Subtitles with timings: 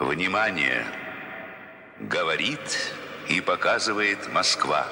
[0.00, 0.86] Внимание!
[2.00, 2.58] Говорит
[3.28, 4.86] и показывает Москва.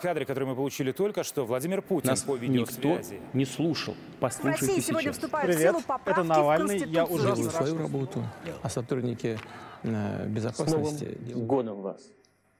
[0.00, 2.98] Кадры, которые мы получили только что, Владимир Путин Нас по никто
[3.34, 3.94] не слушал.
[4.16, 5.16] В Послушайте России сегодня сейчас.
[5.16, 6.78] вступают в Привет, силу поправки это Навальный.
[6.78, 8.24] в Я уже Делаю свою работу,
[8.62, 9.38] а сотрудники
[9.82, 12.00] э, С новым безопасности годом вас.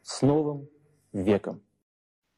[0.03, 0.69] С новым
[1.15, 1.63] веком.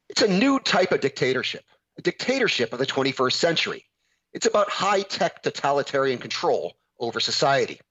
[0.07, 1.65] It's a new type of dictatorship,
[1.97, 3.83] a dictatorship of the 21st century.
[4.31, 7.81] It's about high tech totalitarian control over society.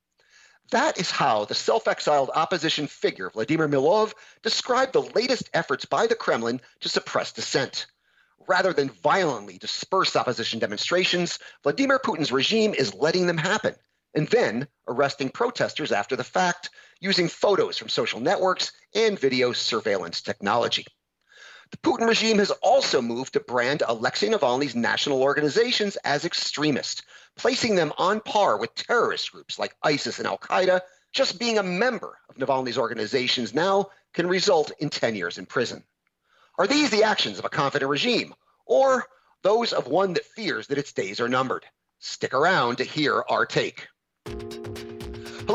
[0.71, 6.07] That is how the self exiled opposition figure, Vladimir Milov, described the latest efforts by
[6.07, 7.87] the Kremlin to suppress dissent.
[8.47, 13.75] Rather than violently disperse opposition demonstrations, Vladimir Putin's regime is letting them happen
[14.15, 20.21] and then arresting protesters after the fact using photos from social networks and video surveillance
[20.21, 20.85] technology.
[21.71, 27.03] The Putin regime has also moved to brand Alexei Navalny's national organizations as extremist,
[27.37, 30.81] placing them on par with terrorist groups like ISIS and Al Qaeda.
[31.13, 35.85] Just being a member of Navalny's organizations now can result in 10 years in prison.
[36.59, 38.35] Are these the actions of a confident regime,
[38.67, 39.07] or
[39.43, 41.65] those of one that fears that its days are numbered?
[41.99, 43.89] Stick around to hear our take.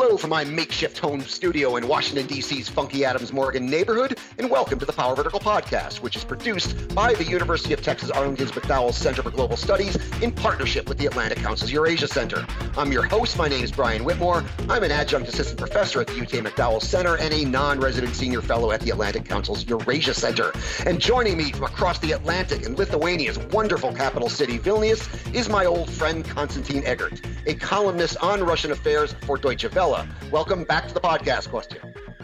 [0.01, 4.79] Hello from my makeshift home studio in Washington, D.C.'s Funky Adams Morgan neighborhood, and welcome
[4.79, 8.93] to the Power Vertical Podcast, which is produced by the University of Texas Arlington's McDowell
[8.93, 12.47] Center for Global Studies in partnership with the Atlantic Council's Eurasia Center.
[12.77, 13.37] I'm your host.
[13.37, 14.45] My name is Brian Whitmore.
[14.69, 18.41] I'm an adjunct assistant professor at the UT McDowell Center and a non resident senior
[18.41, 20.53] fellow at the Atlantic Council's Eurasia Center.
[20.85, 25.65] And joining me from across the Atlantic in Lithuania's wonderful capital city, Vilnius, is my
[25.65, 29.88] old friend Konstantin Eggert, a columnist on Russian affairs for Deutsche Welle.
[30.31, 31.79] Welcome back to the podcast, Kostya.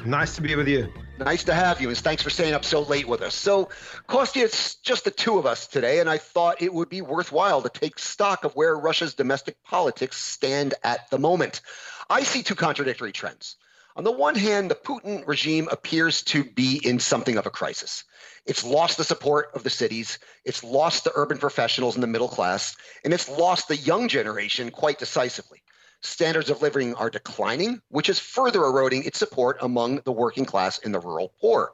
[0.06, 0.94] Nice to be with you.
[1.18, 3.34] Nice to have you, and thanks for staying up so late with us.
[3.34, 3.70] So,
[4.06, 7.64] Kostya, it's just the two of us today, and I thought it would be worthwhile
[7.64, 11.62] to take stock of where Russia's domestic politics stand at the moment.
[12.08, 13.56] I see two contradictory trends.
[13.96, 18.04] On the one hand, the Putin regime appears to be in something of a crisis.
[18.46, 22.30] It's lost the support of the cities, it's lost the urban professionals and the middle
[22.30, 25.64] class, and it's lost the young generation quite decisively
[26.02, 30.80] standards of living are declining, which is further eroding its support among the working class
[30.80, 31.74] and the rural poor.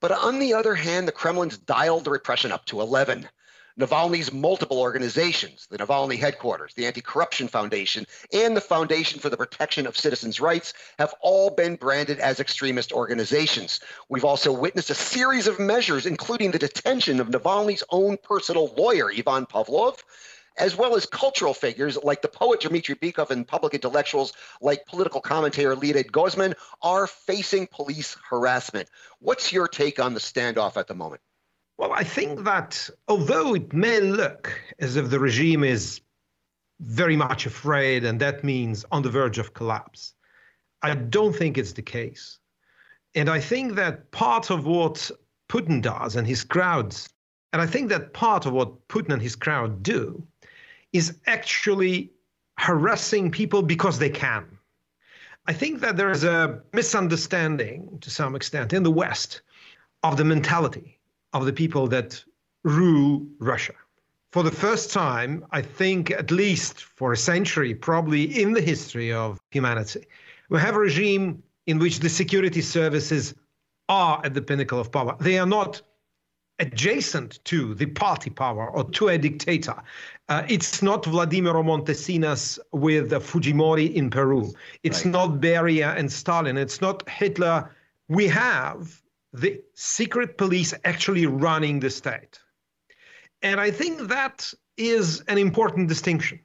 [0.00, 3.28] But on the other hand, the Kremlin's dialed the repression up to 11.
[3.78, 9.36] Navalny's multiple organizations, the Navalny headquarters, the Anti Corruption Foundation, and the Foundation for the
[9.36, 13.80] Protection of Citizens' Rights, have all been branded as extremist organizations.
[14.10, 19.10] We've also witnessed a series of measures, including the detention of Navalny's own personal lawyer,
[19.10, 20.02] Ivan Pavlov,
[20.58, 25.20] as well as cultural figures like the poet Dmitry Bykov and public intellectuals like political
[25.20, 28.88] commentator Leonid Gozman are facing police harassment.
[29.20, 31.20] What's your take on the standoff at the moment?
[31.78, 36.00] Well, I think that although it may look as if the regime is
[36.80, 40.14] very much afraid and that means on the verge of collapse,
[40.82, 42.38] I don't think it's the case.
[43.14, 45.10] And I think that part of what
[45.48, 47.11] Putin does and his crowds,
[47.52, 50.26] and I think that part of what Putin and his crowd do
[50.92, 52.10] is actually
[52.58, 54.46] harassing people because they can.
[55.46, 59.42] I think that there is a misunderstanding to some extent in the West
[60.02, 60.98] of the mentality
[61.32, 62.22] of the people that
[62.62, 63.74] rule Russia.
[64.32, 69.12] For the first time, I think, at least for a century, probably in the history
[69.12, 70.06] of humanity,
[70.48, 73.34] we have a regime in which the security services
[73.88, 75.16] are at the pinnacle of power.
[75.20, 75.82] They are not
[76.62, 79.76] adjacent to the party power or to a dictator.
[80.28, 84.42] Uh, it's not Vladimir Montesinos with Fujimori in Peru.
[84.82, 85.12] It's Right.
[85.12, 86.56] not Beria and Stalin.
[86.56, 87.58] It's not Hitler.
[88.08, 89.02] We have
[89.32, 92.38] the secret police actually running the state.
[93.42, 96.38] And I think that is an important distinction.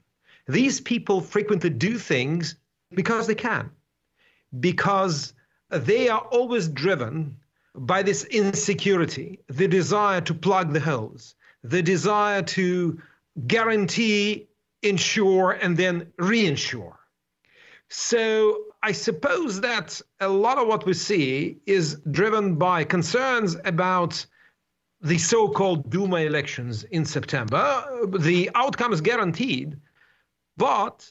[0.48, 2.56] These people frequently do things
[2.94, 3.70] because they can,
[4.60, 5.34] because
[5.70, 7.36] they are always driven
[7.78, 13.00] by this insecurity, the desire to plug the holes, the desire to
[13.46, 14.48] guarantee,
[14.82, 16.96] insure, and then reinsure.
[17.90, 24.26] So I suppose that a lot of what we see is driven by concerns about
[25.02, 27.86] the so-called Duma elections in September.
[28.18, 29.78] The outcome is guaranteed,
[30.58, 31.10] but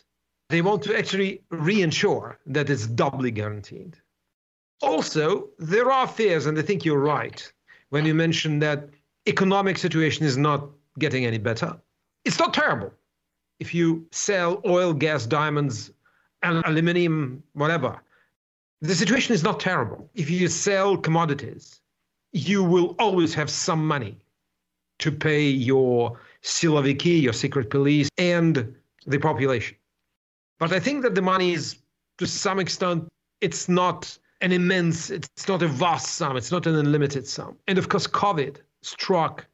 [0.48, 3.96] they want to actually reinsure that it's doubly guaranteed.
[4.82, 7.52] Also, there are fears, and I think you're right
[7.90, 8.88] when you mention that
[9.26, 10.68] economic situation is not
[10.98, 11.76] getting any better.
[12.24, 12.92] It's not terrible.
[13.58, 15.90] If you sell oil, gas, diamonds,
[16.42, 18.02] and aluminium, whatever,
[18.82, 20.10] the situation is not terrible.
[20.14, 21.80] If you sell commodities,
[22.32, 24.18] you will always have some money
[24.98, 28.74] to pay your siloviki, your secret police, and
[29.06, 29.76] the population.
[30.58, 31.76] But I think that the money is
[32.18, 33.08] to some extent
[33.40, 37.56] it's not an immense, it's not a vast sum, it's not an unlimited sum.
[37.66, 39.46] And of course, COVID struck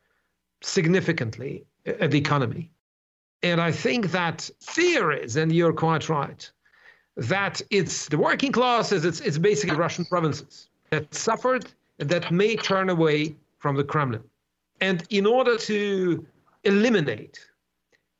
[0.62, 2.70] significantly at the economy.
[3.42, 6.50] And I think that fear is, and you're quite right,
[7.16, 11.66] that it's the working classes, it's, it's basically Russian provinces that suffered
[11.98, 14.22] and that may turn away from the Kremlin.
[14.80, 16.26] And in order to
[16.64, 17.38] eliminate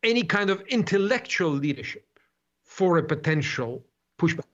[0.03, 2.07] any kind of intellectual leadership
[2.65, 3.83] for a potential
[4.19, 4.45] pushback,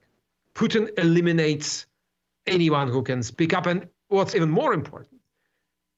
[0.55, 1.87] Putin eliminates
[2.49, 3.67] anyone who can speak up.
[3.67, 5.21] And what's even more important,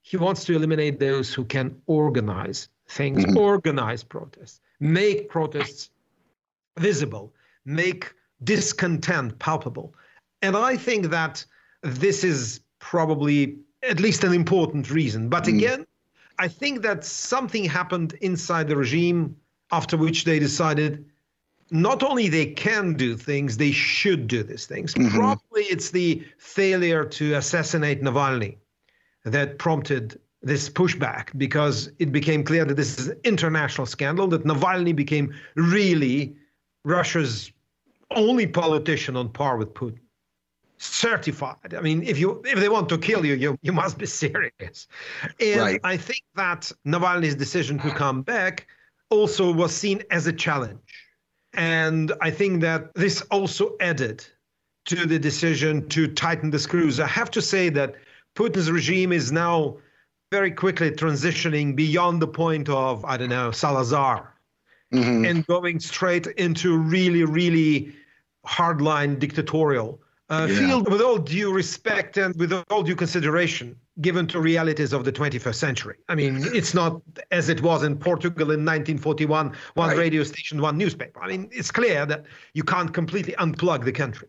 [0.03, 3.37] he wants to eliminate those who can organize things, mm-hmm.
[3.37, 5.91] organize protests, make protests
[6.79, 7.33] visible,
[7.65, 8.13] make
[8.43, 9.95] discontent palpable.
[10.43, 11.45] And I think that
[11.83, 15.29] this is probably at least an important reason.
[15.29, 15.57] But mm.
[15.57, 15.87] again,
[16.39, 19.37] I think that something happened inside the regime
[19.73, 21.05] after which they decided
[21.71, 24.95] not only they can do things, they should do these things.
[24.95, 25.17] Mm-hmm.
[25.17, 28.57] Probably it's the failure to assassinate Navalny
[29.25, 34.45] that prompted this pushback because it became clear that this is an international scandal, that
[34.45, 36.35] Navalny became really
[36.85, 37.53] Russia's
[38.17, 39.99] only politician on par with Putin.
[40.79, 41.75] Certified.
[41.77, 44.89] I mean, if you if they want to kill you, you you must be serious.
[45.39, 45.81] And right.
[45.85, 48.67] I think that Navalny's decision to come back
[49.11, 51.10] also was seen as a challenge.
[51.55, 54.25] And I think that this also added
[54.87, 57.01] to the decision to tighten the screws.
[57.01, 57.97] I have to say that
[58.37, 59.79] Putin's regime is now
[60.31, 64.33] very quickly transitioning beyond the point of, I don't know, Salazar
[64.93, 65.25] mm-hmm.
[65.25, 67.93] and going straight into really, really
[68.47, 70.01] hardline dictatorial
[70.31, 70.59] uh, yeah.
[70.59, 75.13] field with all due respect and with all due consideration given to realities of the
[75.13, 75.97] 21st century.
[76.09, 79.99] I mean, it's not as it was in Portugal in 1941, one right.
[79.99, 81.23] radio station, one newspaper.
[81.23, 82.25] I mean, it's clear that
[82.55, 84.29] you can't completely unplug the country.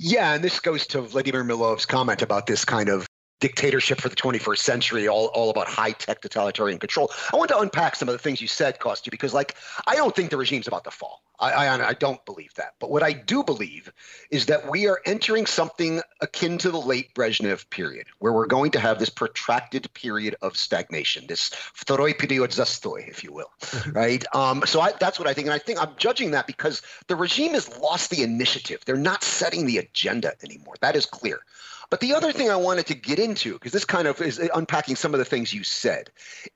[0.00, 3.06] Yeah, and this goes to Vladimir Milov's comment about this kind of
[3.39, 7.11] dictatorship for the 21st century, all, all about high tech totalitarian control.
[7.33, 9.55] I want to unpack some of the things you said, Kostya, because like
[9.85, 11.21] I don't think the regime's about to fall.
[11.39, 12.75] I, I, I don't believe that.
[12.79, 13.91] But what I do believe
[14.31, 18.71] is that we are entering something akin to the late Brezhnev period, where we're going
[18.71, 23.51] to have this protracted period of stagnation, this второй период застой, if you will,
[23.91, 24.23] right?
[24.33, 27.15] Um, so I, that's what I think, and I think I'm judging that because the
[27.17, 28.81] regime has lost the initiative.
[28.85, 30.75] They're not setting the agenda anymore.
[30.81, 31.41] That is clear.
[31.90, 34.94] But the other thing I wanted to get into, because this kind of is unpacking
[34.94, 36.10] some of the things you said.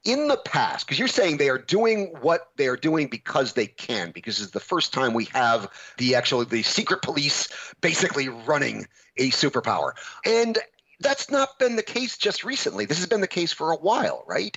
[0.05, 3.67] In the past, because you're saying they are doing what they are doing because they
[3.67, 7.49] can, because it's the first time we have the actual the secret police
[7.81, 8.87] basically running
[9.17, 9.93] a superpower.
[10.25, 10.57] And
[11.01, 12.85] that's not been the case just recently.
[12.85, 14.57] This has been the case for a while, right?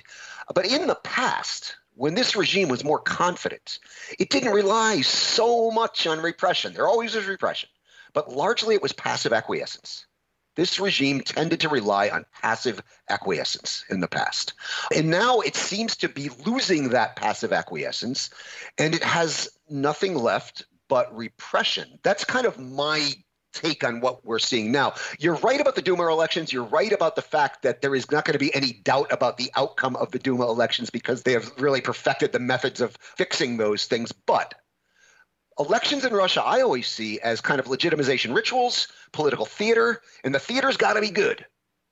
[0.54, 3.80] But in the past, when this regime was more confident,
[4.20, 6.72] it didn't rely so much on repression.
[6.72, 7.68] There always was repression,
[8.12, 10.06] but largely it was passive acquiescence.
[10.58, 14.54] This regime tended to rely on passive acquiescence in the past.
[14.92, 18.30] And now it seems to be losing that passive acquiescence,
[18.76, 22.00] and it has nothing left but repression.
[22.02, 23.12] That's kind of my
[23.52, 24.94] take on what we're seeing now.
[25.20, 26.52] You're right about the Duma elections.
[26.52, 29.36] You're right about the fact that there is not going to be any doubt about
[29.36, 33.58] the outcome of the Duma elections because they have really perfected the methods of fixing
[33.58, 34.10] those things.
[34.10, 34.56] But
[35.58, 40.38] elections in Russia, I always see as kind of legitimization rituals, political theater, and the
[40.38, 41.44] theater's got to be good.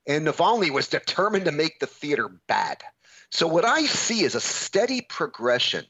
[0.07, 2.83] And Navalny was determined to make the theater bad.
[3.31, 5.85] So what I see is a steady progression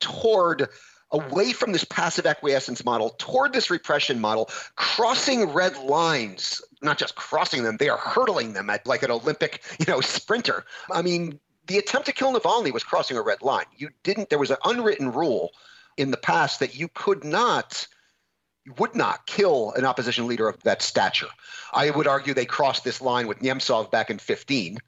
[0.00, 0.68] toward
[1.10, 7.16] away from this passive acquiescence model toward this repression model, crossing red lines, not just
[7.16, 10.64] crossing them, they are hurdling them at like an Olympic, you know, sprinter.
[10.92, 13.66] I mean, the attempt to kill Navalny was crossing a red line.
[13.76, 15.50] You didn't, there was an unwritten rule
[15.98, 17.86] in the past that you could not
[18.76, 21.28] would not kill an opposition leader of that stature.
[21.72, 24.78] I would argue they crossed this line with Nemtsov back in 15,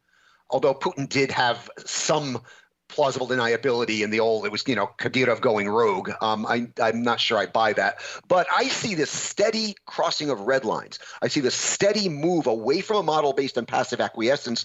[0.50, 2.42] although Putin did have some
[2.90, 7.02] plausible deniability in the old it was you know kadyrov going rogue um, I, i'm
[7.02, 11.28] not sure i buy that but i see this steady crossing of red lines i
[11.28, 14.64] see this steady move away from a model based on passive acquiescence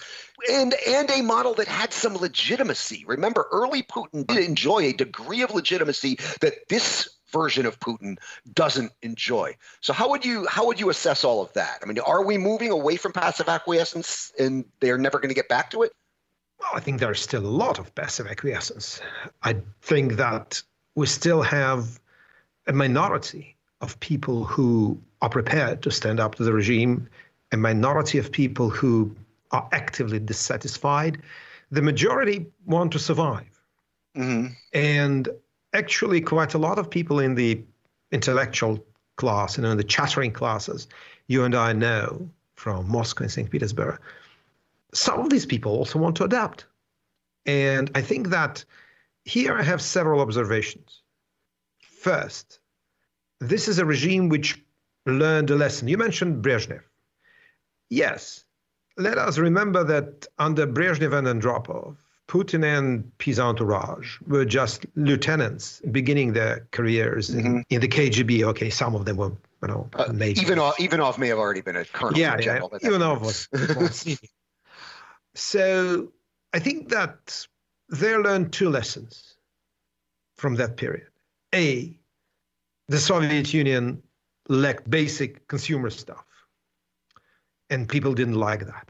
[0.52, 5.42] and and a model that had some legitimacy remember early putin did enjoy a degree
[5.42, 8.18] of legitimacy that this version of Putin
[8.54, 9.58] doesn't enjoy.
[9.82, 11.80] So how would you how would you assess all of that?
[11.84, 15.50] I mean, are we moving away from passive acquiescence and they're never going to get
[15.50, 15.92] back to it?
[16.60, 19.02] Well, I think there's still a lot of passive acquiescence.
[19.44, 20.62] I think that
[20.96, 22.00] we still have
[22.68, 27.08] a minority of people who are prepared to stand up to the regime,
[27.52, 29.16] a minority of people who
[29.52, 31.22] are actively dissatisfied.
[31.72, 33.62] The majority want to survive.
[34.16, 34.54] Mm-hmm.
[34.74, 35.30] And
[35.74, 37.62] actually, quite a lot of people in the
[38.12, 38.84] intellectual
[39.18, 40.88] class, you know, the chattering classes
[41.28, 43.50] you and I know from Moscow and St.
[43.50, 44.00] Petersburg,
[44.94, 46.66] some of these people also want to adapt.
[47.46, 48.64] And I think that
[49.24, 51.02] here I have several observations.
[51.82, 52.60] First,
[53.40, 54.62] this is a regime which
[55.06, 55.88] learned a lesson.
[55.88, 56.82] You mentioned Brezhnev.
[57.90, 58.46] Yes,
[58.98, 65.82] let us remember that under Brezhnev and Andropov, Putin and his entourage were just lieutenants
[65.92, 67.58] beginning their careers mm-hmm.
[67.58, 68.44] in, in, the KGB.
[68.44, 71.86] Okay, some of them were, you know, uh, Ivanov, Ivanov may have already been a
[71.86, 72.18] colonel.
[72.18, 72.62] Yeah, yeah.
[72.82, 73.48] Ivanov was.
[73.52, 74.18] was
[75.36, 76.12] so
[76.54, 77.46] I think that
[77.90, 79.36] they learned two lessons
[80.38, 81.08] from that period.
[81.54, 81.98] A,
[82.88, 84.02] the Soviet Union
[84.48, 86.26] lacked basic consumer stuff,
[87.70, 88.90] and people didn't like that.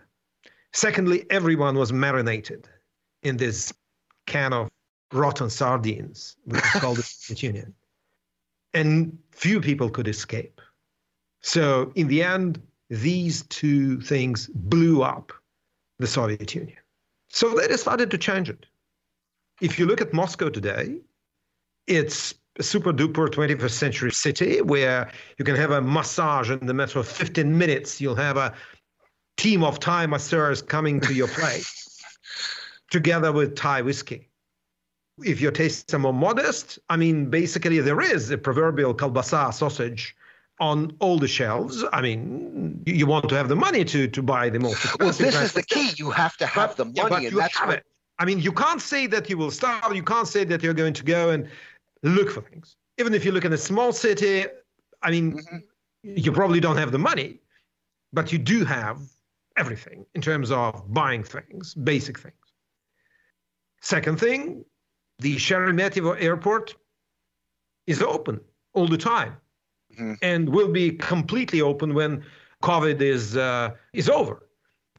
[0.73, 2.67] Secondly, everyone was marinated
[3.23, 3.73] in this
[4.27, 4.69] can of
[5.11, 7.73] rotten sardines, which is called the Soviet Union.
[8.73, 10.61] And few people could escape.
[11.41, 15.31] So, in the end, these two things blew up
[15.99, 16.77] the Soviet Union.
[17.29, 18.65] So they decided to change it.
[19.61, 20.99] If you look at Moscow today,
[21.87, 26.73] it's a super duper 21st century city where you can have a massage in the
[26.73, 27.99] matter of 15 minutes.
[27.99, 28.53] You'll have a
[29.37, 32.01] team of Thai masseurs coming to your place
[32.91, 34.29] together with Thai whiskey.
[35.23, 40.15] If your tastes are more modest, I mean, basically there is a proverbial kolbasa sausage
[40.59, 41.83] on all the shelves.
[41.91, 45.35] I mean, you want to have the money to to buy the most Well, this
[45.35, 45.91] is the key.
[45.97, 47.77] You have to have but, the money, yeah, but you have what...
[47.77, 47.85] it.
[48.17, 49.93] I mean, you can't say that you will starve.
[49.93, 51.49] You can't say that you're going to go and
[52.03, 52.77] look for things.
[52.97, 54.45] Even if you look in a small city,
[55.03, 55.57] I mean, mm-hmm.
[56.03, 57.41] you probably don't have the money,
[58.13, 58.99] but you do have
[59.57, 62.35] everything in terms of buying things, basic things.
[63.81, 64.63] Second thing,
[65.19, 66.75] the Sheremetyevo airport
[67.85, 68.39] is open
[68.73, 69.35] all the time
[69.95, 70.13] mm-hmm.
[70.21, 72.23] and will be completely open when
[72.63, 74.47] COVID is uh, is over.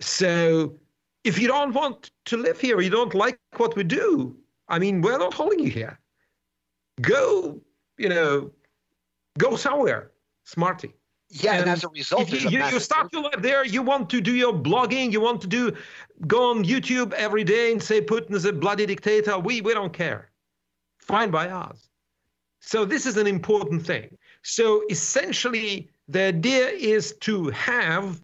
[0.01, 0.79] So
[1.25, 4.37] if you don't want to live here, you don't like what we do.
[4.69, 5.99] I mean, we're not holding you here.
[7.01, 7.61] Go,
[7.99, 8.51] you know,
[9.39, 10.13] go somewhere,
[10.45, 10.93] smarty.
[11.29, 13.65] Yeah, and, and as a result, you, you, you start your life there.
[13.65, 15.11] You want to do your blogging.
[15.11, 15.77] You want to do
[16.27, 19.39] go on YouTube every day and say Putin is a bloody dictator.
[19.39, 20.31] We we don't care.
[20.99, 21.89] Fine by us.
[22.61, 24.17] So this is an important thing.
[24.46, 28.22] So essentially, the idea is to have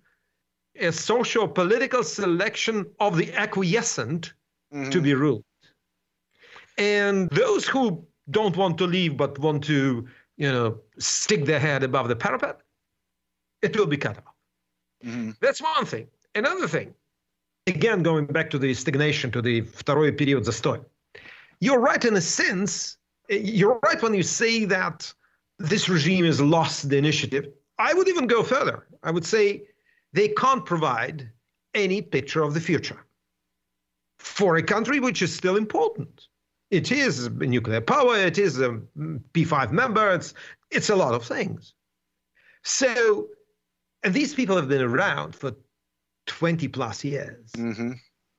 [0.75, 4.33] a social political selection of the acquiescent
[4.73, 4.89] mm-hmm.
[4.89, 5.43] to be ruled.
[6.77, 10.07] And those who don't want to leave but want to,
[10.37, 12.59] you know, stick their head above the parapet,
[13.61, 14.35] it will be cut off.
[15.03, 15.31] Mm-hmm.
[15.41, 16.07] That's one thing.
[16.35, 16.93] Another thing,
[17.65, 20.83] again, going back to the stagnation, to the второй период застой.
[21.59, 22.97] You're right in a sense.
[23.29, 25.11] You're right when you say that
[25.58, 27.48] this regime has lost the initiative.
[27.78, 28.86] I would even go further.
[29.02, 29.64] I would say
[30.12, 31.30] they can't provide
[31.74, 33.04] any picture of the future
[34.18, 36.28] for a country which is still important.
[36.70, 38.80] It is nuclear power, it is a
[39.34, 40.32] P5 member, it's,
[40.70, 41.74] it's a lot of things.
[42.62, 43.28] So
[44.02, 45.52] and these people have been around for
[46.26, 47.50] 20 plus years.
[47.52, 47.92] Mm-hmm.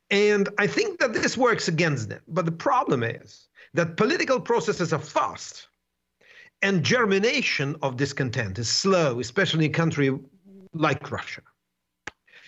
[0.09, 2.21] And I think that this works against them.
[2.27, 5.67] But the problem is that political processes are fast
[6.63, 10.17] and germination of discontent is slow, especially in a country
[10.73, 11.41] like Russia.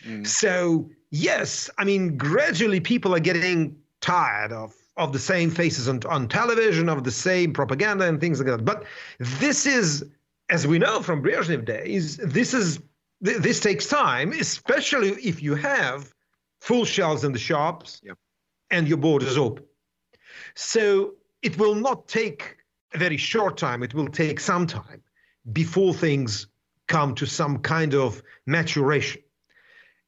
[0.05, 0.25] Mm.
[0.25, 5.99] So, yes, I mean, gradually people are getting tired of, of the same faces on,
[6.09, 8.63] on television, of the same propaganda and things like that.
[8.63, 8.85] But
[9.19, 10.05] this is,
[10.49, 12.79] as we know from Brezhnev days, this is
[13.23, 16.13] th- this takes time, especially if you have
[16.61, 18.17] full shelves in the shops yep.
[18.71, 19.65] and your borders open.
[20.55, 22.57] So it will not take
[22.95, 25.01] a very short time, it will take some time
[25.51, 26.47] before things
[26.87, 29.21] come to some kind of maturation.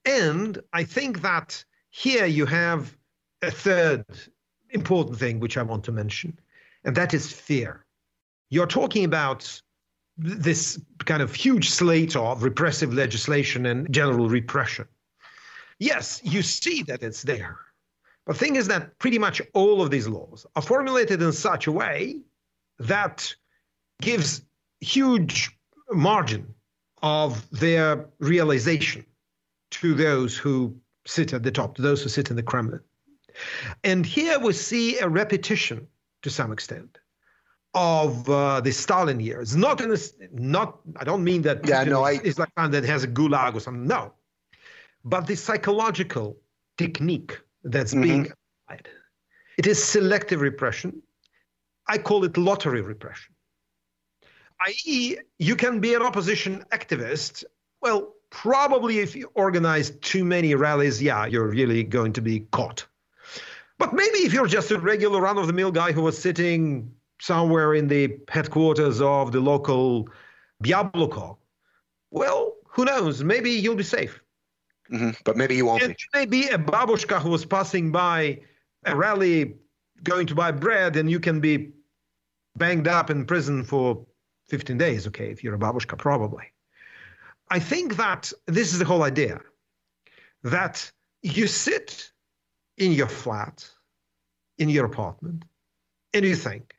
[0.06, 2.96] And I think that here you have
[3.42, 4.06] a third
[4.70, 6.40] important thing which I want to mention,
[6.86, 7.86] and that is fear.
[8.50, 9.62] You're talking about
[10.18, 14.88] this kind of huge slate of repressive legislation and general repression.
[15.80, 17.58] Yes, you see that it's there.
[18.26, 21.68] But the thing is that pretty much all of these laws are formulated in such
[21.68, 22.22] a way
[22.80, 23.34] that
[24.02, 24.42] gives
[24.80, 25.52] huge
[25.92, 26.54] margin
[27.02, 29.06] of their realization
[29.72, 32.80] to those who sit at the top, to those who sit in the Kremlin.
[33.84, 35.88] And here we see a repetition
[36.24, 36.98] to some extent
[37.74, 39.56] of uh, the Stalin years.
[39.56, 40.80] Not in this, not.
[40.96, 41.68] I don't mean that.
[41.68, 42.14] Yeah, no, I.
[42.24, 43.86] It's like that has a gulag or something.
[43.86, 44.14] No,
[45.04, 46.38] but the psychological
[46.78, 48.02] technique that's mm-hmm.
[48.02, 48.32] being
[48.66, 48.88] applied.
[49.58, 51.02] It is selective repression.
[51.88, 53.34] I call it lottery repression.
[54.66, 57.44] i.e., you can be an opposition activist.
[57.82, 62.86] Well, probably if you organize too many rallies, yeah, you're really going to be caught.
[63.78, 66.92] But maybe if you're just a regular run of the mill guy who was sitting
[67.22, 70.10] somewhere in the headquarters of the local
[70.64, 71.38] Yabloko,
[72.12, 73.24] well, who knows?
[73.24, 74.22] Maybe you'll be safe.
[74.92, 75.12] Mm-hmm.
[75.24, 76.20] But maybe you won't It be.
[76.20, 78.40] may be a babushka who was passing by
[78.86, 79.56] a rally
[80.04, 81.72] going to buy bread, and you can be
[82.58, 84.06] banged up in prison for
[84.50, 86.46] 15 days, okay, if you're a babushka, probably.
[87.50, 89.40] I think that this is the whole idea
[90.44, 92.12] that you sit
[92.78, 93.70] in your flat,
[94.58, 95.44] in your apartment,
[96.14, 96.76] and you think,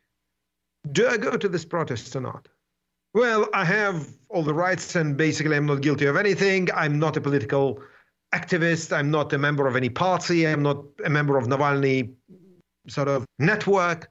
[0.92, 2.48] do I go to this protest or not?
[3.14, 6.68] Well, I have all the rights, and basically, I'm not guilty of anything.
[6.74, 7.80] I'm not a political
[8.34, 8.96] activist.
[8.96, 10.46] I'm not a member of any party.
[10.46, 12.12] I'm not a member of Navalny
[12.86, 14.10] sort of network.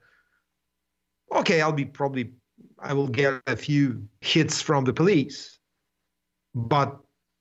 [1.32, 2.32] Okay, I'll be probably,
[2.78, 5.58] I will get a few hits from the police,
[6.54, 6.98] but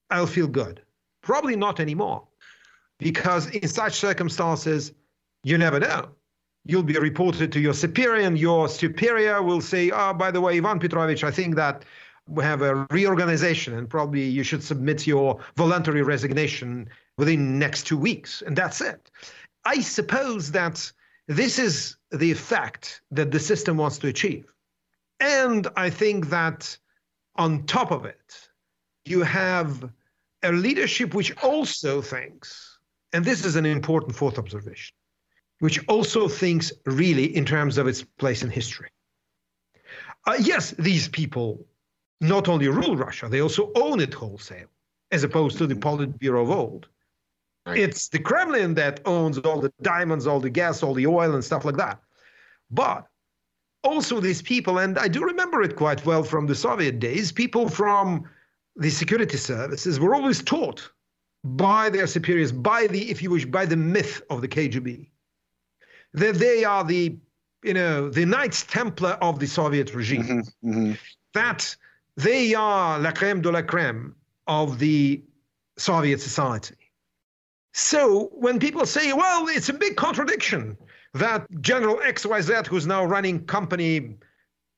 [0.09, 0.81] I'll feel good.
[1.21, 2.27] Probably not anymore,
[2.99, 4.93] because in such circumstances,
[5.43, 6.09] you never know.
[6.65, 10.57] You'll be reported to your superior, and your superior will say, Oh, by the way,
[10.57, 11.85] Ivan Petrovich, I think that
[12.27, 17.97] we have a reorganization, and probably you should submit your voluntary resignation within next two
[17.97, 19.09] weeks, and that's it.
[19.65, 20.91] I suppose that
[21.27, 24.45] this is the effect that the system wants to achieve.
[25.19, 26.77] And I think that
[27.35, 28.49] on top of it,
[29.05, 29.89] you have
[30.43, 32.79] a leadership which also thinks,
[33.13, 34.95] and this is an important fourth observation,
[35.59, 38.89] which also thinks really in terms of its place in history.
[40.25, 41.65] Uh, yes, these people
[42.19, 44.67] not only rule Russia, they also own it wholesale,
[45.11, 46.87] as opposed to the Politburo of old.
[47.67, 47.79] Right.
[47.79, 51.43] It's the Kremlin that owns all the diamonds, all the gas, all the oil, and
[51.43, 51.99] stuff like that.
[52.71, 53.05] But
[53.83, 57.67] also, these people, and I do remember it quite well from the Soviet days, people
[57.67, 58.23] from
[58.77, 60.89] the security services were always taught
[61.43, 65.09] by their superiors, by the, if you wish, by the myth of the KGB,
[66.13, 67.17] that they are the,
[67.63, 70.97] you know, the Knights Templar of the Soviet regime Mhm, mhm.
[71.33, 71.75] that
[72.15, 74.15] they are la creme de la creme
[74.47, 75.21] of the
[75.77, 76.75] Soviet society.
[77.77, 80.75] So when people say, well, it's a big contradiction
[81.13, 84.15] that General XYZ, who's now running company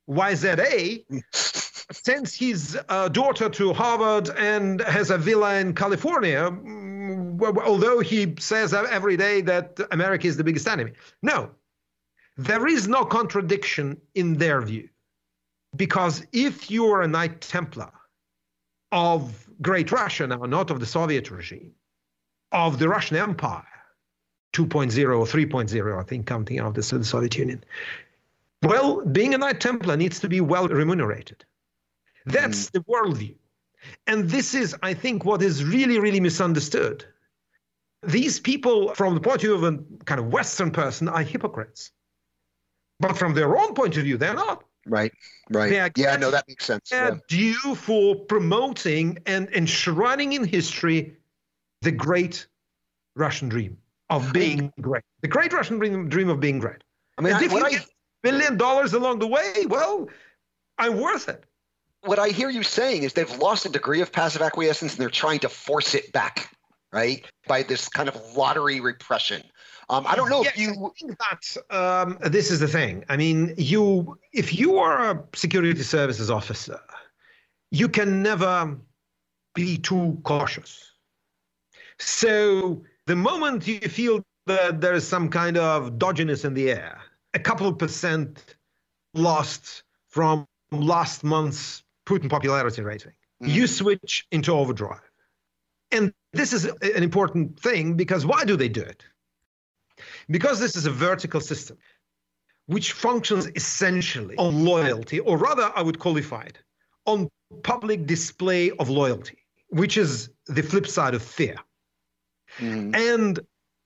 [0.09, 8.01] YZA, sends his uh, daughter to Harvard and has a villa in California, mm, although
[8.01, 10.91] he says every day that America is the biggest enemy.
[11.23, 11.51] No,
[12.35, 14.89] there is no contradiction in their view.
[15.73, 17.93] Because if you are a Knight Templar
[18.91, 21.71] of Great Russia now, not of the Soviet regime,
[22.51, 23.65] of the Russian Empire,
[24.53, 27.63] 2.0 or 3.0, I think, counting out the Soviet Union,
[28.63, 31.45] well, being a Knight Templar needs to be well remunerated.
[32.25, 32.71] That's mm.
[32.71, 33.35] the worldview.
[34.07, 37.05] And this is, I think, what is really, really misunderstood.
[38.03, 41.91] These people, from the point of view of a kind of Western person, are hypocrites.
[42.99, 44.63] But from their own point of view, they're not.
[44.85, 45.12] Right,
[45.49, 45.71] right.
[45.71, 46.89] Yeah, Yeah, no, that makes sense.
[46.89, 47.19] They're Yeah.
[47.27, 51.17] due for promoting and enshrining in history
[51.81, 52.47] the great
[53.15, 53.77] Russian dream
[54.09, 55.03] of being great.
[55.21, 56.83] The great Russian dream, dream of being great.
[57.17, 57.85] I mean, I, if you I, get
[58.23, 60.07] billion dollars along the way, well,
[60.77, 61.45] I'm worth it.
[62.01, 65.09] what I hear you saying is they've lost a degree of passive acquiescence and they're
[65.09, 66.55] trying to force it back,
[66.91, 67.25] right?
[67.47, 69.43] By this kind of lottery repression.
[69.89, 70.93] Um, I don't know if you.
[71.19, 73.03] That um, this is the thing.
[73.09, 76.79] I mean, you if you are a security services officer,
[77.71, 78.77] you can never
[79.55, 80.91] be too cautious.
[81.99, 86.99] So the moment you feel that there is some kind of dodginess in the air,
[87.33, 88.55] a couple of percent
[89.13, 93.12] lost from last month's Putin popularity rating,
[93.43, 93.53] Mhm.
[93.53, 95.01] you switch into overdrive.
[95.91, 99.03] And this is an important thing because why do they do it?
[100.29, 101.77] Because this is a vertical system
[102.67, 106.59] which functions essentially on loyalty, or rather, I would qualify it
[107.05, 107.27] on
[107.63, 111.57] public display of loyalty, which is the flip side of fear.
[112.59, 112.95] Mhm.
[112.95, 113.39] And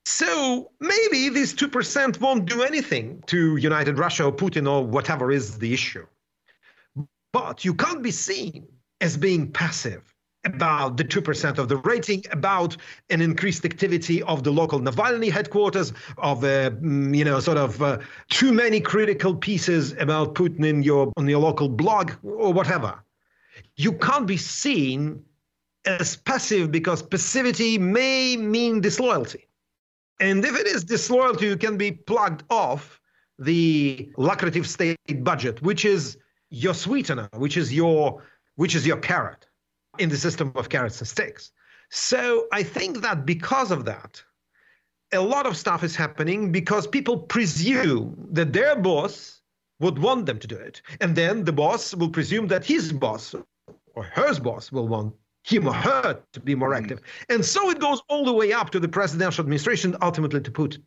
[0.06, 5.60] so maybe these 2% won't do anything to United Russia or Putin or whatever is
[5.60, 6.06] the issue.
[7.32, 8.68] But you can't be seen
[9.02, 10.14] as being passive
[10.46, 12.76] about the 2% of the rating, about
[13.10, 17.82] an increased activity of the local Navalny headquarters, of, uh, mm, you know, sort of
[17.82, 23.02] uh, too many critical pieces about Putin in your, on your local blog or whatever.
[23.78, 25.24] You can't be seen
[25.86, 29.48] as passive because passivity may mean disloyalty.
[30.20, 33.00] And if it is disloyalty, you can be plugged off
[33.40, 36.18] the lucrative state budget, which is
[36.50, 38.22] your sweetener, which is your
[38.56, 39.48] which is your carrot
[39.98, 41.52] in the system of carrots and sticks.
[41.90, 44.24] So I think that because of that,
[45.12, 49.42] a lot of stuff is happening because people presume that their boss
[49.80, 50.82] would want them to do it.
[51.02, 53.36] And then the boss will presume that his boss
[53.96, 57.00] or her boss will want him or her to be more active.
[57.02, 57.36] Mm.
[57.36, 60.82] And so it goes all the way up to the presidential administration, ultimately to Putin.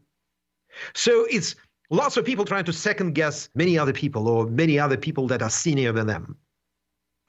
[0.95, 1.55] So it's
[1.91, 5.43] lots of people trying to second guess many other people or many other people that
[5.43, 6.37] are senior than them.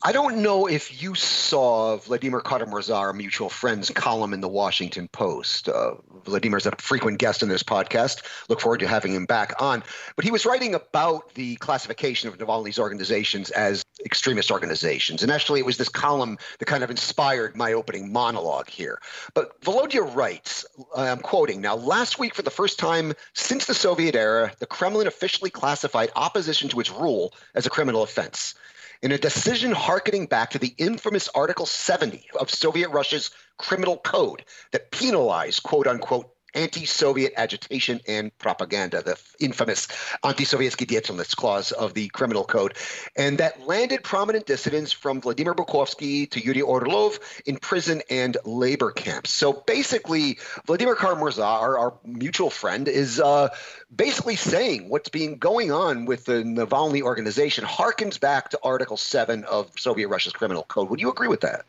[0.04, 5.08] I don't know if you saw Vladimir Kara-Murza, our mutual friend's column in the Washington
[5.08, 5.68] Post.
[5.68, 8.22] Uh, Vladimir's a frequent guest in this podcast.
[8.48, 9.84] Look forward to having him back on.
[10.16, 15.24] But he was writing about the classification of Navalny's organizations as extremist organizations.
[15.24, 19.00] And actually, it was this column that kind of inspired my opening monologue here.
[19.34, 20.64] But Volodya writes,
[20.96, 25.08] I'm quoting now, last week, for the first time since the Soviet era, the Kremlin
[25.08, 28.54] officially classified opposition to its rule as a criminal offense
[29.02, 34.44] in a decision harkening back to the infamous Article 70 of Soviet Russia's criminal code
[34.72, 39.88] that penalized, quote unquote, anti Soviet agitation and propaganda, the infamous
[40.24, 42.74] anti-Soviet Deitelnitz clause of the criminal code.
[43.16, 48.92] And that landed prominent dissidents from Vladimir Bukovsky to Yuri Orlov in prison and labor
[48.92, 49.32] camps.
[49.32, 53.50] So basically, Vladimir Kara-Murza, our, our mutual friend, is uh,
[53.96, 59.44] basically saying what's been going on with the Navalny organization harkens back to Article 7
[59.46, 60.90] of Soviet Russia's criminal code.
[60.90, 61.66] Would you agree with that?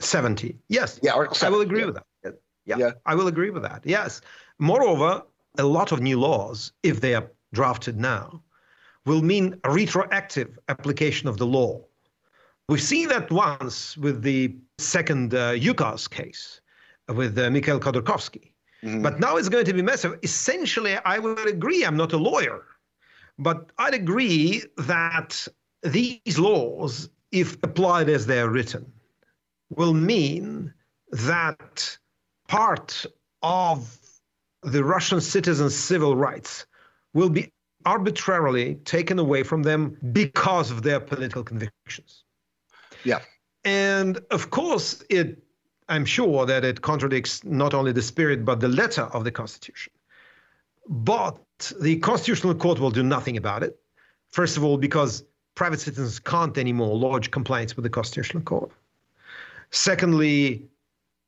[0.00, 0.56] 70.
[0.68, 0.98] Yes.
[1.02, 1.52] Yeah, Article 7.
[1.52, 1.86] I will agree yeah.
[1.86, 2.06] with that.
[2.66, 3.82] Yeah, yeah, I will agree with that.
[3.84, 4.20] Yes.
[4.58, 5.22] Moreover,
[5.58, 8.42] a lot of new laws, if they are drafted now,
[9.06, 11.84] will mean a retroactive application of the law.
[12.68, 16.60] We've seen that once with the second uh, Yukos case
[17.08, 18.52] with uh, Mikhail Khodorkovsky.
[18.82, 19.02] Mm-hmm.
[19.02, 20.18] But now it's going to be massive.
[20.22, 22.64] Essentially, I would agree, I'm not a lawyer,
[23.38, 25.46] but I'd agree that
[25.82, 28.90] these laws, if applied as they're written,
[29.70, 30.72] will mean
[31.10, 31.98] that
[32.48, 33.06] part
[33.42, 33.98] of
[34.62, 36.66] the Russian citizens' civil rights
[37.12, 37.52] will be
[37.84, 42.24] arbitrarily taken away from them because of their political convictions.
[43.04, 43.20] Yeah.
[43.64, 45.42] And of course, it
[45.88, 49.92] I'm sure that it contradicts not only the spirit but the letter of the Constitution.
[50.88, 51.38] But
[51.80, 53.78] the Constitutional Court will do nothing about it.
[54.30, 58.70] First of all, because private citizens can't anymore lodge complaints with the Constitutional Court.
[59.70, 60.68] Secondly,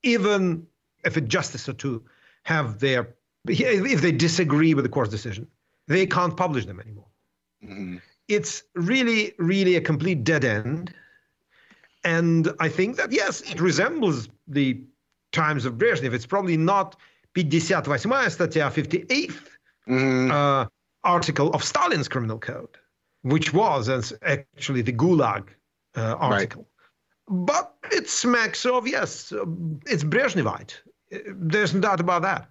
[0.03, 0.67] even
[1.06, 2.04] if a justice or two
[2.44, 3.16] have their
[3.48, 5.48] if they disagree with the court's decision,
[5.88, 7.08] they can't publish them anymore.
[7.64, 7.98] Mm-hmm.
[8.28, 10.94] It's really, really a complete dead end.
[12.04, 14.80] And I think that yes, it resembles the
[15.32, 16.14] times of Brezhnev.
[16.14, 16.96] It's probably not
[17.36, 19.34] 58 статья, 58th
[19.88, 20.32] mm-hmm.
[20.32, 20.66] uh,
[21.04, 22.78] article of Stalin's criminal code,
[23.24, 23.90] which was
[24.24, 25.50] actually the Gulag
[25.96, 26.62] uh, article.
[26.62, 27.46] Right.
[27.46, 29.32] But it smacks of, yes,
[29.86, 30.74] it's Brezhnevite.
[31.11, 32.51] there's no doubt about that.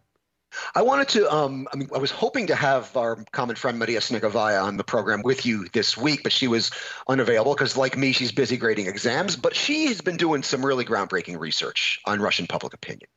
[0.73, 1.33] I wanted to.
[1.33, 4.83] Um, I mean, I was hoping to have our common friend Maria Snegovaya on the
[4.83, 6.71] program with you this week, but she was
[7.07, 9.35] unavailable because, like me, she's busy grading exams.
[9.35, 13.09] But she has been doing some really groundbreaking research on Russian public opinion,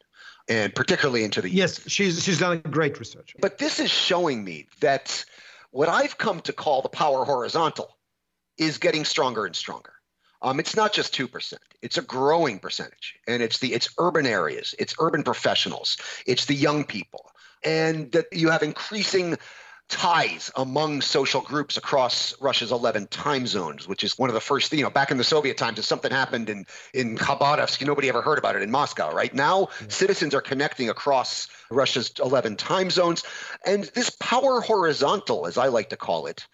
[0.48, 3.35] and particularly into the yes, she's she's done great research.
[3.40, 5.24] But this is showing me that
[5.70, 7.96] what I've come to call the power horizontal
[8.57, 9.92] is getting stronger and stronger.
[10.40, 11.55] Um, it's not just 2%.
[11.83, 13.16] It's a growing percentage.
[13.27, 15.96] And it's the it's urban areas, it's urban professionals,
[16.27, 17.31] it's the young people.
[17.64, 19.37] And that you have increasing
[19.88, 24.72] ties among social groups across Russia's 11 time zones, which is one of the first,
[24.72, 28.20] you know, back in the Soviet times, if something happened in, in Khabarovsk, nobody ever
[28.20, 29.33] heard about it in Moscow, right?
[29.33, 29.88] Now, mm-hmm.
[29.88, 33.24] citizens are connecting across Russia's 11 time zones.
[33.64, 36.46] And this power horizontal, as I like to call it,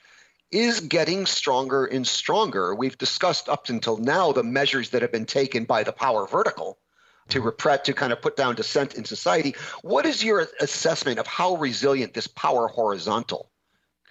[0.54, 2.74] is getting stronger and stronger.
[2.74, 6.78] We've discussed up until now the measures that have been taken by the power vertical
[7.30, 9.56] to repress, to kind of put down dissent in society.
[9.82, 13.50] What is your assessment of how resilient this power horizontal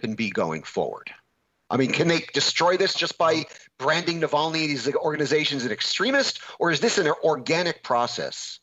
[0.01, 1.11] can be going forward?
[1.69, 3.45] I mean, can they destroy this just by
[3.77, 8.59] branding Navalny and these organizations an extremist, or is this an organic process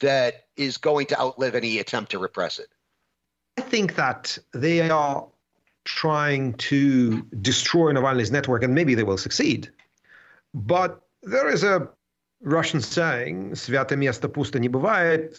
[0.00, 2.68] that is going to outlive any attempt to repress it?
[3.58, 5.26] I think that they are
[5.85, 9.69] trying to destroy Navalny's network, and maybe they will succeed.
[10.53, 11.89] But there is a
[12.41, 15.37] Russian saying, "Святое место пусто не бывает."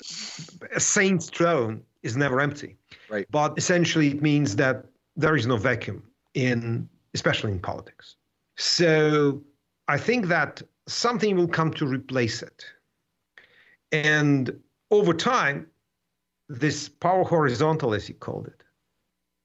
[0.74, 2.76] A saint's throne is never empty.
[3.08, 3.26] Right.
[3.30, 6.02] But essentially, it means that there is no vacuum
[6.34, 8.16] in, especially in politics.
[8.56, 9.42] So
[9.88, 12.64] I think that something will come to replace it,
[13.92, 15.66] and over time,
[16.48, 18.62] this power horizontal, as he called it,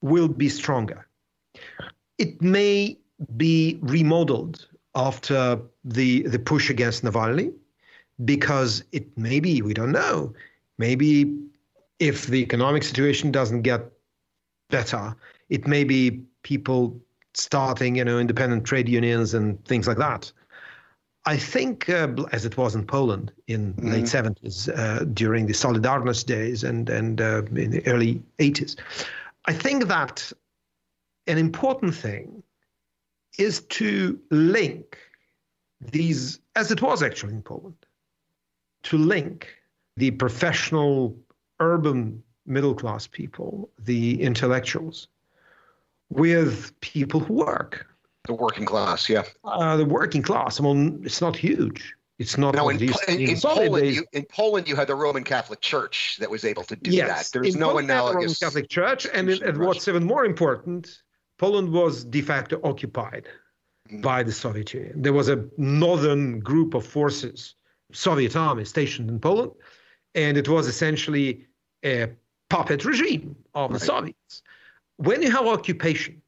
[0.02, 1.06] will be stronger.
[2.18, 2.98] It may
[3.36, 7.52] be remodeled after the the push against Navalny
[8.24, 10.32] because it maybe we don't know
[10.78, 11.38] maybe
[11.98, 13.82] if the economic situation doesn't get
[14.68, 15.14] better
[15.48, 16.98] it may be people
[17.34, 20.32] starting you know independent trade unions and things like that
[21.26, 23.92] I think, uh, as it was in Poland in mm-hmm.
[23.92, 28.76] late 70s uh, during the Solidarność days and and uh, in the early 80s,
[29.46, 30.32] I think that
[31.26, 32.42] an important thing
[33.38, 34.98] is to link
[35.80, 37.86] these, as it was actually in Poland,
[38.84, 39.48] to link
[39.96, 41.16] the professional,
[41.58, 45.08] urban middle class people, the intellectuals,
[46.10, 47.86] with people who work
[48.26, 49.22] the working class, yeah.
[49.44, 50.60] Uh, the working class.
[50.60, 51.94] I mean, it's not huge.
[52.20, 52.54] It's not.
[52.54, 56.28] No, in, in, in, Poland, you, in Poland, you had the Roman Catholic Church that
[56.28, 57.32] was able to do yes, that.
[57.32, 58.14] There's in no Poland, analogous.
[58.14, 61.02] Roman Catholic Church, and, in, and what's even more important,
[61.38, 63.26] Poland was de facto occupied
[63.90, 64.02] mm.
[64.02, 65.00] by the Soviet Union.
[65.00, 67.54] There was a northern group of forces,
[67.90, 69.52] Soviet army stationed in Poland,
[70.14, 71.46] and it was essentially
[71.86, 72.10] a
[72.50, 73.80] puppet regime of right.
[73.80, 74.42] the Soviets.
[74.98, 76.20] When you have occupation,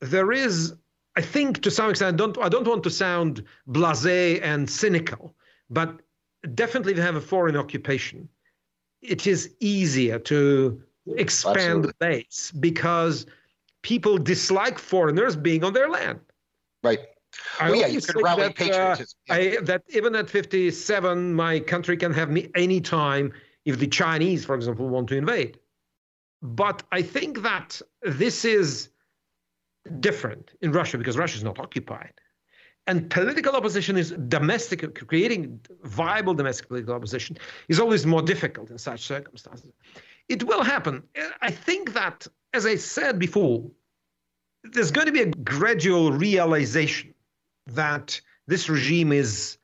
[0.00, 0.74] there is
[1.20, 5.34] I think to some extent, I don't, I don't want to sound blasé and cynical,
[5.68, 6.00] but
[6.54, 8.26] definitely if you have a foreign occupation,
[9.02, 10.82] it is easier to
[11.18, 11.88] expand Absolutely.
[11.88, 13.26] the base because
[13.82, 16.20] people dislike foreigners being on their land.
[16.82, 17.00] Right.
[17.60, 19.18] I well, yeah, you can rally that, patriotism.
[19.28, 23.30] Uh, I, that even at 57, my country can have me anytime
[23.66, 25.58] if the Chinese, for example, want to invade.
[26.40, 28.88] But I think that this is
[30.00, 32.12] different in Russia because Russia is not occupied.
[32.86, 37.36] And political opposition is domestic, creating viable domestic political opposition
[37.68, 39.70] is always more difficult in such circumstances.
[40.28, 41.02] It will happen.
[41.18, 43.70] Uh, I think that, as I said before,
[44.64, 47.14] there's going to be a gradual realization
[47.66, 49.58] that this regime is,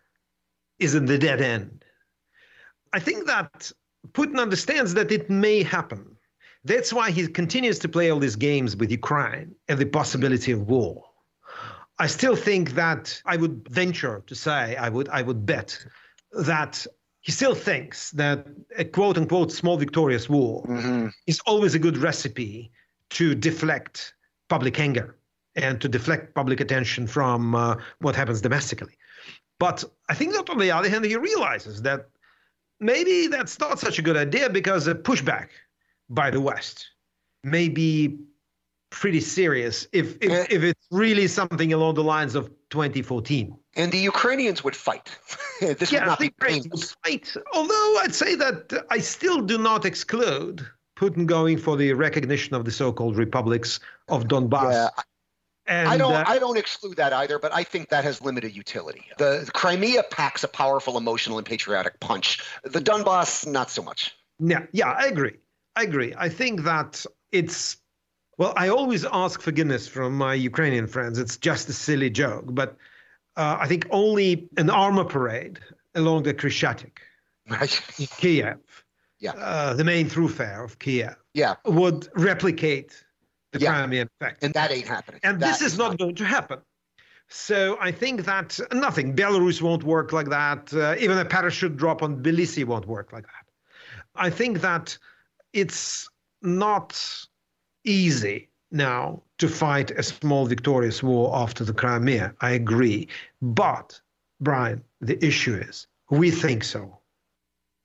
[0.79, 1.85] is in the dead end.
[2.93, 3.73] I think that
[4.13, 6.16] Putin understands that it may happen
[6.67, 10.69] that's why he continues to play all these games with Ukraine and the possibility of
[10.69, 11.05] war.
[11.99, 15.79] I still think that I would venture to say, I would, I would bet
[16.33, 16.87] that
[17.21, 21.09] he still thinks that a quote unquote small victorious war mm-hmm.
[21.27, 22.71] is always a good recipe
[23.11, 24.15] to deflect
[24.49, 25.17] public anger
[25.55, 28.95] and to deflect public attention from uh, what happens domestically.
[29.59, 32.09] But I think that on the other hand, he realizes that
[32.79, 35.49] maybe that's not such a good idea because a pushback
[36.09, 36.89] by the West
[37.43, 38.19] may be
[38.91, 43.57] pretty serious if if, uh, if it's really something along the lines of 2014.
[43.75, 45.17] And the Ukrainians would fight.
[45.61, 46.97] this yeah, would not be painless.
[47.05, 47.35] Fight.
[47.53, 50.67] Although I'd say that I still do not exclude
[50.97, 54.73] Putin going for the recognition of the so-called republics of Donbass.
[54.73, 54.89] Yeah.
[55.69, 56.13] And, I don't.
[56.13, 59.03] Uh, I don't exclude that either, but I think that has limited utility.
[59.19, 62.41] The, the Crimea packs a powerful emotional and patriotic punch.
[62.63, 64.15] The Donbass, not so much.
[64.39, 65.37] Yeah, yeah, I agree.
[65.77, 66.15] I agree.
[66.17, 67.77] I think that it's
[68.39, 71.19] well, I always ask forgiveness from my Ukrainian friends.
[71.19, 72.77] It's just a silly joke, but
[73.37, 75.59] uh, I think only an armor parade
[75.95, 76.99] along the Khreshchatyk.
[78.19, 78.59] Kiev,
[79.21, 83.05] yeah, uh, the main thoroughfare of Kiev, yeah, would replicate
[83.53, 83.73] the yeah.
[83.73, 85.21] Crimean effect, and that ain't happening.
[85.23, 86.59] And that this is not going to happen.
[87.29, 89.15] So I think that nothing.
[89.15, 90.73] Belarus won't work like that.
[90.73, 93.47] Uh, even a parachute drop on Tbilisi won't work like that.
[94.15, 94.99] I think that
[95.57, 96.09] it's
[96.43, 97.03] not
[97.85, 102.35] easy now to fight a small victorious war after the Crimea.
[102.41, 103.09] I agree.
[103.41, 103.99] But,
[104.41, 106.99] Brian, the issue is we think so.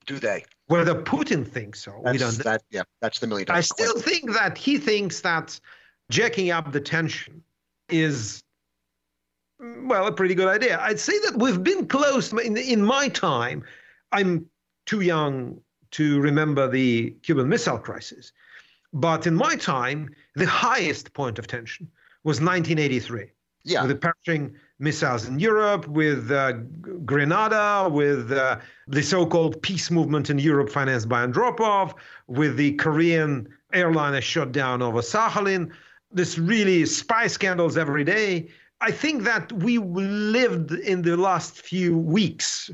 [0.06, 0.44] Do they?
[0.68, 2.38] Whether Putin thinks so, that's, we don't.
[2.44, 3.50] That, yeah, that's the million.
[3.50, 4.12] I still question.
[4.12, 5.60] think that he thinks that
[6.10, 7.42] jacking up the tension
[7.90, 8.44] is,
[9.60, 10.80] well, a pretty good idea.
[10.82, 13.64] I'd say that we've been close in, in my time.
[14.12, 14.46] I'm
[14.86, 18.32] too young to remember the Cuban Missile Crisis.
[18.94, 21.90] But in my time, the highest point of tension
[22.24, 23.32] was 1983.
[23.64, 23.82] Yeah.
[23.84, 26.54] With the Pershing missiles in Europe, with uh,
[27.06, 31.94] Grenada, with uh, the so called peace movement in Europe financed by Andropov,
[32.28, 35.72] with the Korean airliner shot down over Sakhalin.
[36.12, 38.50] This really spy scandals every day.
[38.82, 42.72] I think that we lived in the last few weeks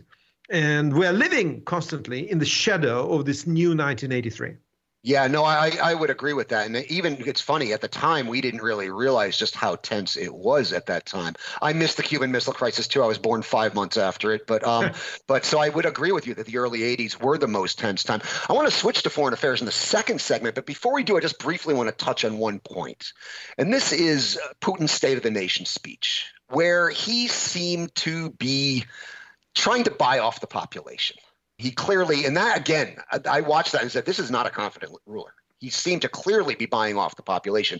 [0.50, 4.56] and we're living constantly in the shadow of this new 1983.
[5.04, 6.66] Yeah, no, I, I would agree with that.
[6.66, 10.34] And even it's funny, at the time, we didn't really realize just how tense it
[10.34, 11.36] was at that time.
[11.62, 13.02] I missed the Cuban Missile Crisis too.
[13.02, 14.46] I was born five months after it.
[14.48, 14.92] But um,
[15.28, 18.04] but so I would agree with you that the early 80s were the most tense
[18.04, 18.22] time.
[18.50, 20.56] I want to switch to foreign affairs in the second segment.
[20.56, 23.14] But before we do, I just briefly want to touch on one point.
[23.58, 28.84] And this is Putin's State of the Nation speech, where he seemed to be
[29.58, 31.18] trying to buy off the population
[31.58, 34.94] he clearly, and that again, I, watched that and said, this is not a confident
[35.06, 35.34] ruler.
[35.60, 37.80] He seemed to clearly be buying off the population.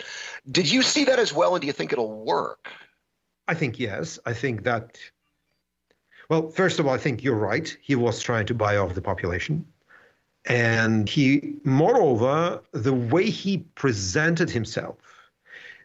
[0.52, 2.70] Did you see that as well, and do you think it'll work?
[3.48, 4.18] I think yes.
[4.26, 4.98] I think that.
[6.28, 7.78] Well, first of all, I think you're right.
[7.82, 9.64] He was trying to buy off the population.
[10.48, 14.98] And he, moreover, the way he presented himself,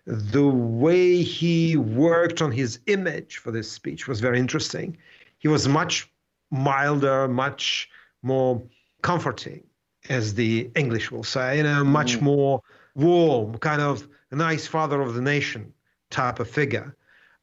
[0.07, 4.97] the way he worked on his image for this speech was very interesting.
[5.43, 6.09] He was much
[6.53, 7.91] milder, much
[8.23, 8.63] more
[9.03, 9.65] comforting,
[10.09, 12.23] as the English will say, you know, much mm.
[12.23, 12.63] more
[12.95, 15.73] warm, kind of a nice father of the nation
[16.11, 16.97] type of figure.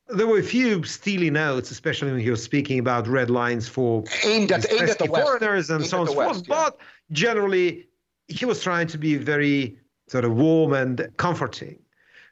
[0.07, 4.05] There were a few steely notes, especially when he was speaking about red lines for
[4.23, 6.37] aimed at, aimed at the foreigners and aimed so on and so forth.
[6.37, 6.55] Yeah.
[6.55, 6.77] But
[7.11, 7.89] generally,
[8.29, 11.77] he was trying to be very sort of warm and comforting.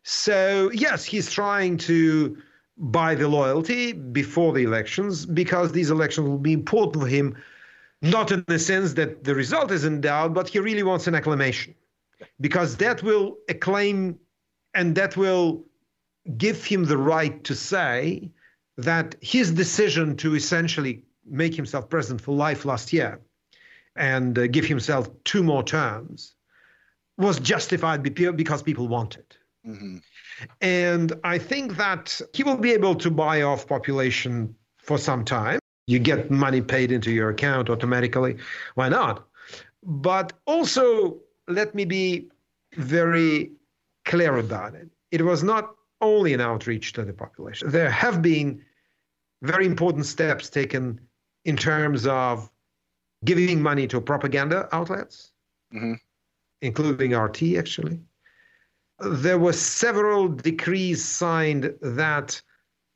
[0.04, 2.38] So yes, he's trying to
[2.78, 7.36] buy the loyalty before the elections because these elections will be important for him,
[8.02, 11.16] not in the sense that the result is in doubt, but he really wants an
[11.16, 11.74] acclamation
[12.40, 14.18] because that will acclaim
[14.74, 15.66] and that will
[16.38, 18.30] give him the right to say
[18.78, 23.20] that his decision to essentially make himself president for life last year
[23.96, 26.36] and uh, give himself two more terms
[27.18, 29.27] was justified because people wanted.
[29.68, 29.98] Mm-hmm.
[30.62, 35.60] And I think that he will be able to buy off population for some time.
[35.88, 38.38] You get money paid into your account automatically.
[38.76, 39.28] Why not?
[39.84, 42.30] But also, let me be
[42.76, 43.52] very
[44.06, 44.90] clear about it.
[45.12, 48.62] It was not only an outreach to the population, there have been
[49.42, 51.00] very important steps taken
[51.46, 52.50] in terms of
[53.26, 55.32] giving money to propaganda outlets,
[55.74, 55.94] mm-hmm.
[56.62, 58.00] including RT, actually
[59.00, 62.42] there were several decrees signed that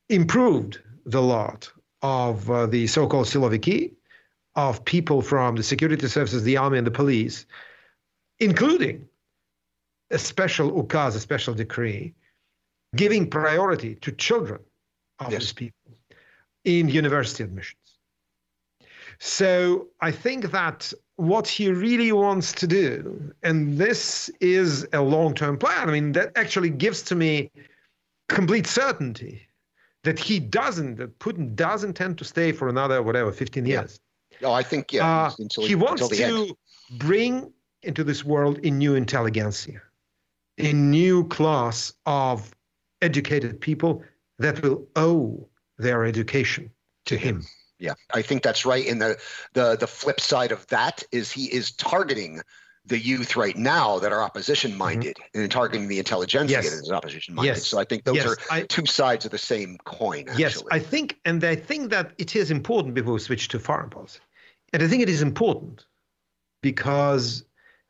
[0.09, 3.93] improved the lot of uh, the so-called Siloviki,
[4.55, 7.45] of people from the security services, the army, and the police,
[8.39, 9.07] including
[10.09, 12.13] a special ukaz, a special decree,
[12.95, 14.59] giving priority to children
[15.19, 15.41] of yes.
[15.41, 15.97] these people
[16.65, 17.80] in university admissions.
[19.23, 25.35] So I think that what he really wants to do, and this is a long
[25.35, 27.51] term plan, I mean, that actually gives to me
[28.29, 29.47] complete certainty
[30.03, 33.99] that he doesn't, that Putin does intend to stay for another, whatever, 15 years.
[34.41, 34.47] Yeah.
[34.47, 35.27] Oh, I think, yeah.
[35.27, 36.53] Uh, until, he wants to end.
[36.97, 37.53] bring
[37.83, 39.83] into this world a new intelligentsia,
[40.57, 42.51] a new class of
[43.03, 44.03] educated people
[44.39, 46.71] that will owe their education
[47.05, 47.45] to him.
[47.81, 48.87] Yeah, I think that's right.
[48.87, 49.17] And the
[49.53, 52.41] the the flip side of that is he is targeting
[52.85, 55.41] the youth right now that are opposition minded mm-hmm.
[55.41, 56.69] and targeting the intelligentsia yes.
[56.69, 57.49] that is opposition minded.
[57.49, 57.67] Yes.
[57.67, 58.25] So I think those yes.
[58.27, 60.29] are I, two sides of the same coin.
[60.29, 60.41] Actually.
[60.41, 63.89] Yes, I think, and I think that it is important before we switch to foreign
[63.89, 64.19] policy.
[64.73, 65.85] And I think it is important
[66.61, 67.43] because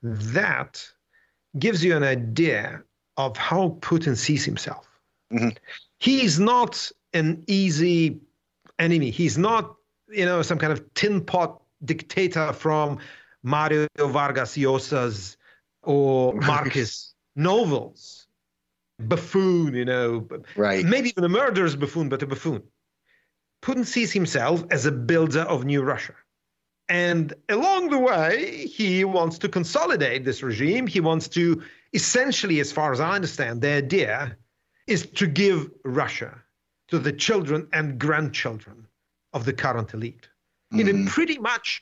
[0.03, 0.85] that
[1.59, 2.81] gives you an idea
[3.17, 4.87] of how Putin sees himself.
[5.31, 5.49] Mm-hmm.
[5.99, 8.19] He is not an easy
[8.79, 9.09] enemy.
[9.09, 9.75] He's not
[10.11, 12.99] you know, some kind of tin pot dictator from
[13.43, 15.37] Mario Vargas Llosa's
[15.83, 18.27] or Marquez novels.
[18.99, 20.27] Buffoon, you know.
[20.55, 20.85] Right.
[20.85, 22.61] Maybe even a murderous buffoon, but a buffoon.
[23.63, 26.13] Putin sees himself as a builder of new Russia.
[26.89, 30.87] And along the way, he wants to consolidate this regime.
[30.87, 34.35] He wants to essentially, as far as I understand, the idea
[34.87, 36.41] is to give Russia
[36.89, 38.87] to the children and grandchildren
[39.33, 40.29] of the current elite
[40.73, 40.87] mm-hmm.
[40.87, 41.81] in a pretty much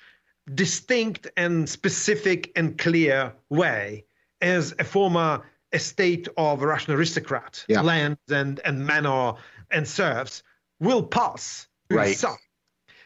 [0.53, 4.05] distinct and specific and clear way
[4.41, 7.81] as a former estate of Russian aristocrat, yeah.
[7.81, 9.33] lands and, and manor
[9.71, 10.41] and serfs
[10.79, 12.17] will pass to right.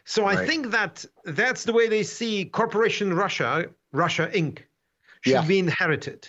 [0.06, 0.38] So right.
[0.38, 4.60] I think that that's the way they see Corporation Russia, Russia Inc.,
[5.22, 5.46] should yeah.
[5.46, 6.28] be inherited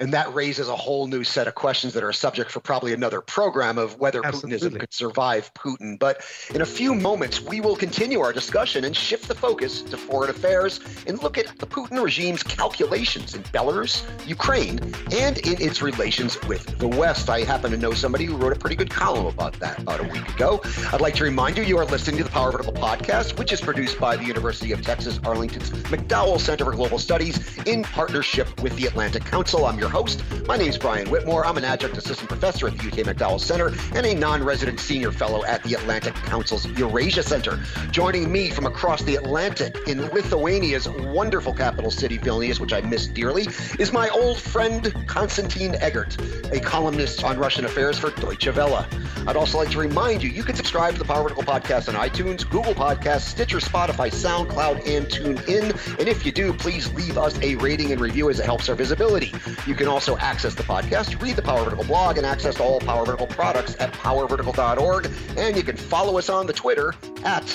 [0.00, 2.92] And that raises a whole new set of questions that are a subject for probably
[2.92, 4.58] another program of whether Absolutely.
[4.58, 5.98] Putinism could survive Putin.
[5.98, 6.24] But
[6.54, 10.30] in a few moments, we will continue our discussion and shift the focus to foreign
[10.30, 14.78] affairs and look at the Putin regime's calculations in Belarus, Ukraine,
[15.12, 17.28] and in its relations with the West.
[17.28, 20.04] I happen to know somebody who wrote a pretty good column about that about a
[20.04, 20.60] week ago.
[20.92, 23.60] I'd like to remind you, you are listening to the Power Vertical podcast, which is
[23.60, 28.76] produced by the University of Texas Arlington's McDowell Center for Global Studies in partnership with
[28.76, 29.66] the Atlantic Council.
[29.66, 30.22] I'm your host.
[30.46, 31.44] My name is Brian Whitmore.
[31.44, 35.44] I'm an adjunct assistant professor at the UT McDowell Center and a non-resident senior fellow
[35.44, 37.58] at the Atlantic Council's Eurasia Center.
[37.90, 43.06] Joining me from across the Atlantic in Lithuania's wonderful capital city, Vilnius, which I miss
[43.06, 43.46] dearly,
[43.78, 46.16] is my old friend Konstantin Eggert,
[46.52, 48.86] a columnist on Russian affairs for Deutsche Welle.
[49.26, 51.94] I'd also like to remind you, you can subscribe to the Power Vertical podcast on
[51.94, 55.98] iTunes, Google Podcasts, Stitcher, Spotify, SoundCloud, and TuneIn.
[55.98, 58.74] And if you do, please leave us a rating and review as it helps our
[58.74, 59.32] visibility.
[59.66, 63.04] You can also access the podcast, read the Power Vertical blog, and access all Power
[63.06, 65.06] Vertical products at powervertical.org.
[65.38, 67.46] And you can follow us on the Twitter at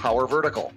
[0.00, 0.72] Power Vertical.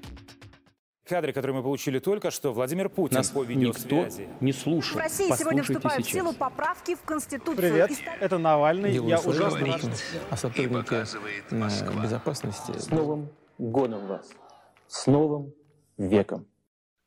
[1.08, 4.08] Кадры, которые мы получили только что, Владимир Путин Нас по никто
[4.42, 4.98] не слушал.
[4.98, 6.40] В России сегодня Послушайте вступают в силу сейчас.
[6.40, 7.58] поправки в Конституцию.
[7.58, 8.92] Привет, И это Навальный.
[8.92, 9.66] Делаю Я работу.
[9.66, 9.82] рад.
[10.32, 13.30] А сотрудники показывает э, безопасности С Новым
[13.60, 14.32] годом вас!
[14.88, 15.54] С Новым
[16.00, 16.48] веком!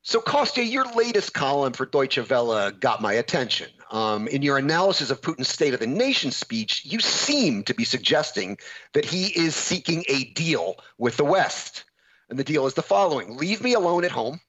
[0.09, 3.69] So, Kostya, your latest column for Deutsche Welle got my attention.
[3.91, 7.85] Um, in your analysis of Putin's State of the Nation speech, you seem to be
[7.85, 8.57] suggesting
[8.95, 11.85] that he is seeking a deal with the West.
[12.31, 14.41] And the deal is the following Leave me alone at home,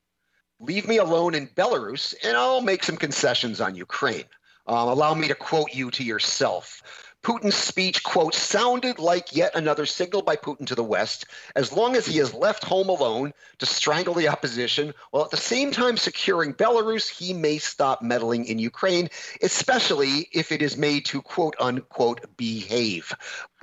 [0.61, 4.29] leave me alone in Belarus, and I'll make some concessions on Ukraine.
[4.65, 7.08] Um, allow me to quote you to yourself.
[7.21, 11.95] Putin's speech, quote, sounded like yet another signal by Putin to the West, as long
[11.95, 15.97] as he is left home alone to strangle the opposition, while at the same time
[15.97, 19.09] securing Belarus, he may stop meddling in Ukraine,
[19.41, 23.13] especially if it is made to, quote unquote, behave.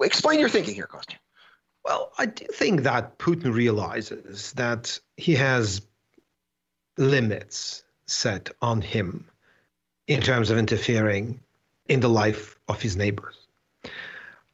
[0.01, 1.19] Explain your thinking here, Kostya.
[1.85, 5.83] Well, I do think that Putin realizes that he has
[6.99, 9.27] limits set on him
[10.07, 11.41] in terms of interfering
[11.89, 13.46] in the life of his neighbors.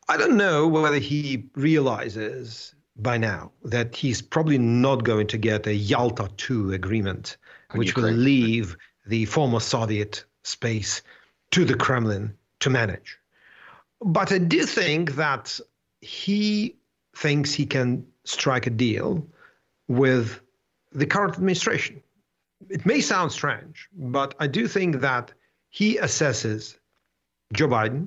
[0.09, 5.67] I don't know whether he realizes by now that he's probably not going to get
[5.67, 7.37] a Yalta II agreement,
[7.75, 8.77] which will leave
[9.07, 11.03] the former Soviet space
[11.53, 13.19] to the Kremlin to manage.
[14.01, 15.59] But I do think that
[16.01, 16.77] he
[17.17, 19.27] thinks he can strike a deal
[19.89, 20.41] with
[20.93, 22.03] the current administration.
[22.69, 25.33] It may sound strange, but I do think that
[25.71, 26.77] he assesses
[27.53, 28.07] Joe Biden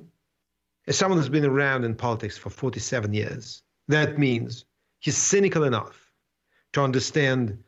[0.86, 3.62] as someone who's been around in politics for 47 years.
[3.88, 4.64] That means
[5.00, 6.10] he's cynical enough
[6.72, 7.62] to understand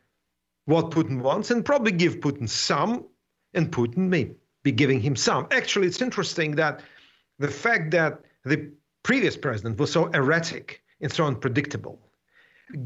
[0.66, 3.06] what Putin wants and probably give Putin some,
[3.54, 4.30] and Putin may
[4.62, 5.46] be giving him some.
[5.50, 6.80] Actually, it's interesting that
[7.38, 8.70] the fact that the
[9.02, 11.98] previous president was so erratic and so unpredictable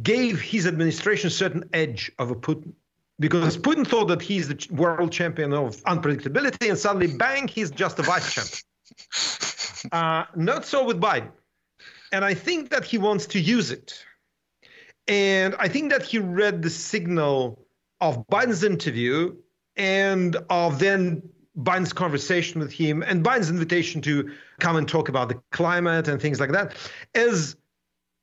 [0.02, 2.72] gave his administration a certain edge over Putin.
[3.18, 7.98] Because Putin thought that he's the world champion of unpredictability, and suddenly, bang, he's just
[7.98, 8.62] a vice champion.
[9.90, 11.30] Uh, not so with Biden.
[12.12, 14.04] And I think that he wants to use it.
[15.08, 17.66] And I think that he read the signal
[18.00, 19.34] of Biden's interview
[19.76, 21.22] and of then
[21.58, 26.20] Biden's conversation with him and Biden's invitation to come and talk about the climate and
[26.20, 26.76] things like that
[27.14, 27.56] as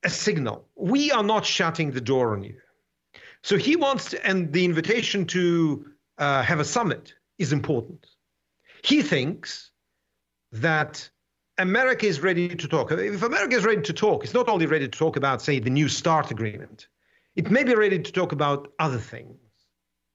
[0.02, 0.66] a signal.
[0.76, 2.56] We are not shutting the door on you.
[3.42, 5.86] So he wants to, and the invitation to
[6.18, 8.06] uh, have a summit is important.
[8.82, 9.70] He thinks
[10.52, 11.08] that
[11.60, 12.90] America is ready to talk.
[12.90, 15.70] If America is ready to talk, it's not only ready to talk about, say, the
[15.70, 16.88] New START agreement,
[17.36, 19.36] it may be ready to talk about other things.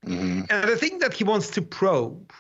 [0.08, 2.32] And I think that he wants to probe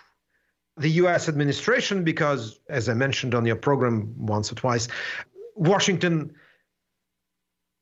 [0.78, 4.88] the US administration because, as I mentioned on your program once or twice,
[5.56, 6.34] Washington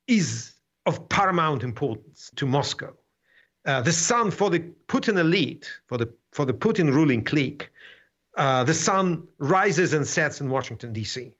[0.06, 0.54] is
[0.86, 2.94] of paramount importance to Moscow.
[3.66, 7.70] Uh, the sun for the Putin elite, for the for the Putin ruling clique,
[8.36, 11.34] uh, the sun rises and sets in Washington D.C.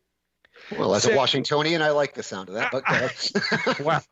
[0.79, 4.03] Well, as a Washingtonian, I like the sound of that, but go well,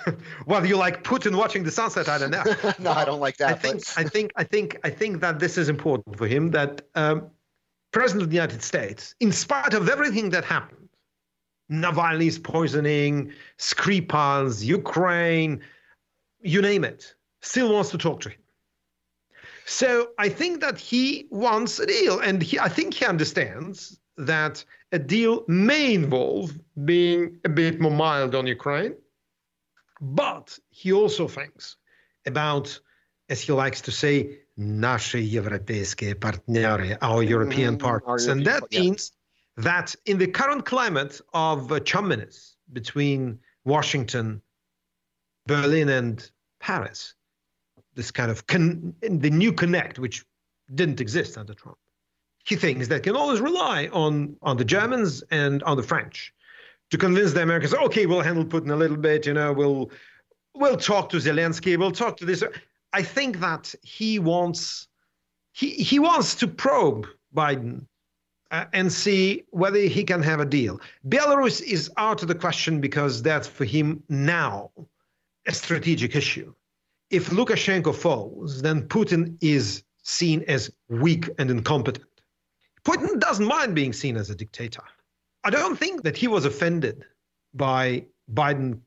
[0.46, 2.08] well, you like Putin watching the sunset?
[2.08, 2.44] I don't know.
[2.78, 3.50] no, I don't like that.
[3.50, 6.50] I think, I think, I think, I think that this is important for him.
[6.50, 7.30] That um,
[7.92, 10.88] President of the United States, in spite of everything that happened,
[11.70, 15.62] Navalny's poisoning, Skripal's, Ukraine,
[16.42, 18.41] you name it, still wants to talk to him.
[19.65, 24.63] So I think that he wants a deal, and he, I think he understands that
[24.91, 26.51] a deal may involve
[26.85, 28.95] being a bit more mild on Ukraine,
[30.01, 31.75] but he also thinks
[32.25, 32.79] about
[33.29, 38.27] as he likes to say, наши европейские партнеры, our European Mhm, our partners.
[38.27, 38.79] and European that par- yeah.
[38.79, 39.11] means
[39.57, 44.41] that in the current climate of uh, chumminess between Washington,
[45.45, 47.15] Berlin, and Paris,
[47.94, 50.24] this kind of con- the new connect, which
[50.74, 51.78] didn't exist under Trump,
[52.44, 56.32] he thinks that can always rely on on the Germans and on the French
[56.90, 57.74] to convince the Americans.
[57.74, 59.26] Okay, we'll handle Putin a little bit.
[59.26, 59.90] You know, we'll
[60.54, 61.76] we'll talk to Zelensky.
[61.78, 62.42] We'll talk to this.
[62.92, 64.88] I think that he wants
[65.52, 67.86] he he wants to probe Biden
[68.50, 70.80] uh, and see whether he can have a deal.
[71.08, 74.70] Belarus is out of the question because that's for him now
[75.46, 76.52] a strategic issue.
[77.12, 82.06] If Lukashenko falls, then Putin is seen as weak and incompetent.
[82.84, 84.82] Putin doesn't mind being seen as a dictator.
[85.44, 87.04] I don't think that he was offended
[87.54, 88.80] by Biden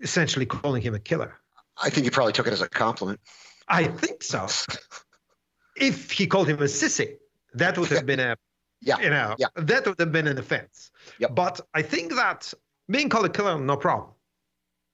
[0.00, 1.38] essentially calling him a killer.
[1.82, 3.20] I think he probably took it as a compliment.
[3.68, 4.46] I think so.
[5.74, 7.16] If he called him a sissy,
[7.54, 8.36] that would have been a,
[8.82, 9.46] Yeah, you know, yeah.
[9.56, 10.90] that would have been an offense.
[11.18, 11.34] Yep.
[11.34, 12.52] But I think that
[12.90, 14.10] being called a killer, no problem.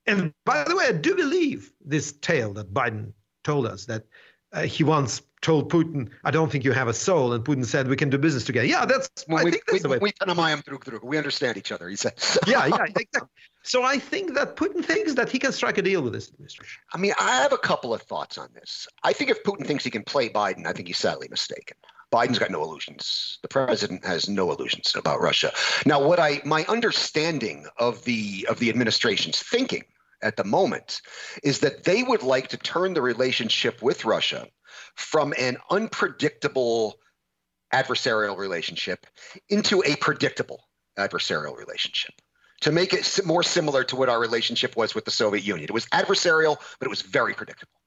[0.05, 4.03] And by the way, I do believe this tale that Biden told us that
[4.51, 7.87] uh, he once told Putin, "I don't think you have a soul," and Putin said,
[7.87, 9.09] "We can do business together." Yeah, that's.
[9.29, 9.97] I we, think that's we, the way.
[9.99, 11.03] we, Panamayam drug drug.
[11.03, 12.13] we understand each other, he said.
[12.47, 13.21] yeah, yeah, exactly.
[13.63, 16.81] So I think that Putin thinks that he can strike a deal with this administration.
[16.93, 18.87] I mean, I have a couple of thoughts on this.
[19.03, 21.77] I think if Putin thinks he can play Biden, I think he's sadly mistaken.
[22.11, 23.37] Biden's got no illusions.
[23.41, 25.51] The president has no illusions about Russia.
[25.85, 29.83] Now, what I my understanding of the of the administration's thinking
[30.21, 31.01] at the moment
[31.43, 34.47] is that they would like to turn the relationship with Russia
[34.95, 36.99] from an unpredictable
[37.73, 39.05] adversarial relationship
[39.49, 42.13] into a predictable adversarial relationship
[42.61, 45.65] to make it more similar to what our relationship was with the Soviet Union.
[45.65, 47.78] It was adversarial, but it was very predictable.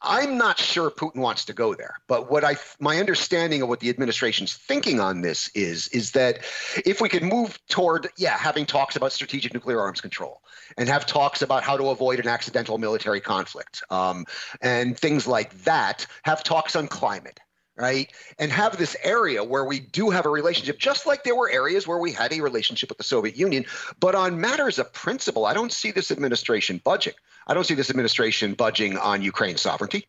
[0.00, 3.80] I'm not sure Putin wants to go there, but what I my understanding of what
[3.80, 6.38] the administration's thinking on this is is that
[6.84, 10.42] if we could move toward yeah having talks about strategic nuclear arms control
[10.76, 14.24] and have talks about how to avoid an accidental military conflict um,
[14.60, 17.40] and things like that, have talks on climate,
[17.78, 18.12] right?
[18.38, 21.86] And have this area where we do have a relationship, just like there were areas
[21.86, 23.64] where we had a relationship with the Soviet Union.
[24.00, 27.14] But on matters of principle, I don't see this administration budging.
[27.46, 30.06] I don't see this administration budging on Ukraine sovereignty.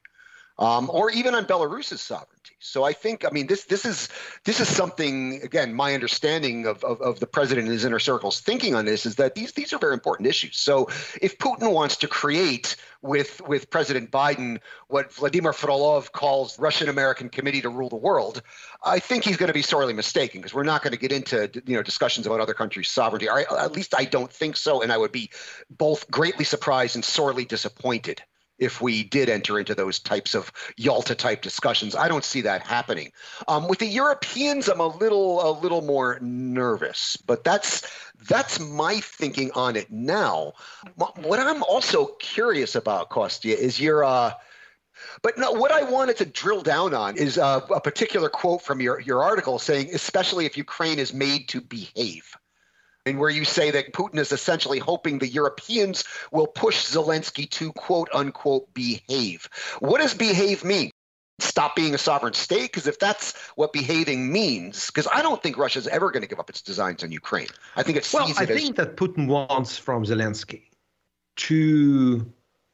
[0.59, 2.57] Um, or even on Belarus's sovereignty.
[2.59, 4.09] So I think, I mean, this this is
[4.43, 5.39] this is something.
[5.41, 9.05] Again, my understanding of, of, of the president and his inner circles thinking on this
[9.05, 10.57] is that these these are very important issues.
[10.57, 10.89] So
[11.21, 17.29] if Putin wants to create with with President Biden what Vladimir Frolov calls Russian American
[17.29, 18.41] Committee to Rule the World,
[18.83, 21.49] I think he's going to be sorely mistaken because we're not going to get into
[21.65, 23.29] you know discussions about other countries' sovereignty.
[23.29, 25.29] Or at least I don't think so, and I would be
[25.69, 28.21] both greatly surprised and sorely disappointed
[28.59, 31.95] if we did enter into those types of Yalta type discussions.
[31.95, 33.11] I don't see that happening.
[33.47, 37.89] Um, with the Europeans, I'm a little a little more nervous, but that's
[38.27, 40.53] that's my thinking on it now.
[40.95, 44.03] What I'm also curious about, Kostya, is your.
[44.03, 44.33] Uh,
[45.21, 48.81] but no, what I wanted to drill down on is uh, a particular quote from
[48.81, 52.35] your, your article saying, especially if Ukraine is made to behave.
[53.05, 57.71] And where you say that Putin is essentially hoping the Europeans will push Zelensky to
[57.73, 59.47] quote unquote behave.
[59.79, 60.91] What does behave mean?
[61.39, 62.63] Stop being a sovereign state?
[62.63, 66.39] Because if that's what behaving means, because I don't think Russia's ever going to give
[66.39, 67.47] up its designs on Ukraine.
[67.77, 70.63] I think it sees Well, I it as think that Putin wants from Zelensky
[71.37, 72.29] to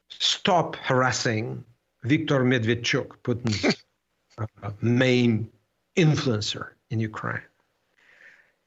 [0.10, 1.64] stop harassing
[2.04, 3.84] Viktor Medvedchuk, Putin's
[4.38, 5.50] uh, main
[5.96, 7.42] influencer in Ukraine.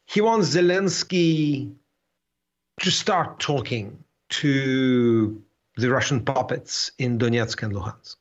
[0.08, 1.70] He wants Zelensky
[2.80, 5.42] to start talking to
[5.76, 8.16] the Russian puppets in Donetsk and Luhansk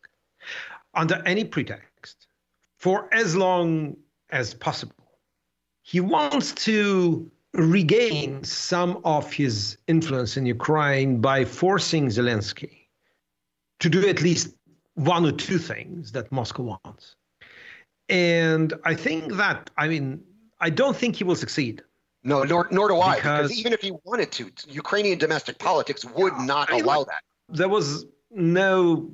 [0.96, 2.28] under any pretext
[2.78, 3.96] for as long
[4.32, 4.96] as possible.
[5.82, 12.88] He wants to regain some of his influence in Ukraine by forcing Zelensky
[13.80, 14.54] to do at least
[14.96, 17.16] one or two things that Moscow wants.
[18.10, 20.22] And I think that, I mean,
[20.60, 21.84] I don't think he will succeed.
[22.24, 26.04] no, nor, nor do I, because, Because- even if he wanted to, Ukrainian domestic politics
[26.04, 27.22] would not I allow that.
[27.50, 29.10] There was no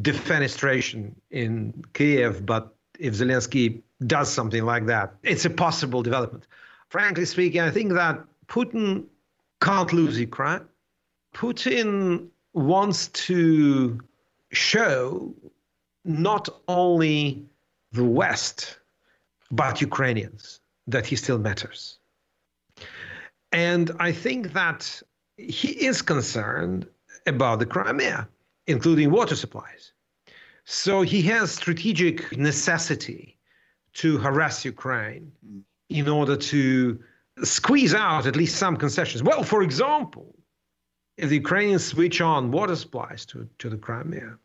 [0.00, 6.46] defenestration in Kiev, but if Zelensky does something like that, it's a possible development.
[6.88, 9.04] Frankly speaking, I think that Putin
[9.60, 10.60] can't lose Ukraine.
[11.34, 14.00] Putin wants to
[14.52, 15.34] show
[16.04, 17.44] not only
[17.92, 18.78] the West,
[19.50, 21.98] but Ukrainians that he still matters.
[23.52, 25.02] And I think that
[25.36, 26.86] he is concerned
[27.26, 28.28] about the Crimea,
[28.66, 29.92] including water supplies.
[30.64, 33.38] So he has strategic necessity
[33.94, 35.30] to harass Ukraine
[35.88, 36.98] in order to
[37.42, 39.22] squeeze out at least some concessions.
[39.22, 40.34] Well, for example,
[41.16, 44.36] if the Ukrainians switch on water supplies to, to the Crimea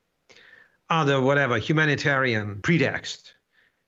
[0.90, 3.34] under whatever humanitarian pretext,